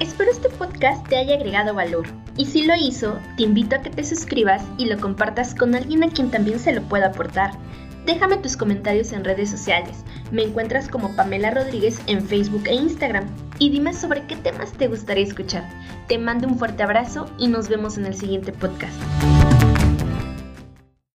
Espero 0.00 0.30
este 0.30 0.48
podcast 0.48 1.08
te 1.08 1.16
haya 1.16 1.34
agregado 1.34 1.74
valor 1.74 2.06
y 2.36 2.46
si 2.46 2.64
lo 2.64 2.74
hizo, 2.74 3.18
te 3.36 3.44
invito 3.44 3.76
a 3.76 3.82
que 3.82 3.90
te 3.90 4.04
suscribas 4.04 4.64
y 4.76 4.86
lo 4.86 4.98
compartas 4.98 5.54
con 5.54 5.74
alguien 5.74 6.02
a 6.02 6.10
quien 6.10 6.30
también 6.30 6.58
se 6.58 6.72
lo 6.72 6.82
pueda 6.82 7.08
aportar. 7.08 7.52
Déjame 8.08 8.38
tus 8.38 8.56
comentarios 8.56 9.12
en 9.12 9.22
redes 9.22 9.50
sociales. 9.50 10.02
Me 10.32 10.42
encuentras 10.42 10.88
como 10.88 11.14
Pamela 11.14 11.50
Rodríguez 11.50 12.00
en 12.06 12.26
Facebook 12.26 12.62
e 12.64 12.72
Instagram. 12.72 13.26
Y 13.58 13.68
dime 13.68 13.92
sobre 13.92 14.26
qué 14.26 14.34
temas 14.34 14.72
te 14.72 14.88
gustaría 14.88 15.24
escuchar. 15.24 15.68
Te 16.06 16.16
mando 16.16 16.48
un 16.48 16.58
fuerte 16.58 16.82
abrazo 16.82 17.30
y 17.36 17.48
nos 17.48 17.68
vemos 17.68 17.98
en 17.98 18.06
el 18.06 18.14
siguiente 18.14 18.50
podcast. 18.50 18.94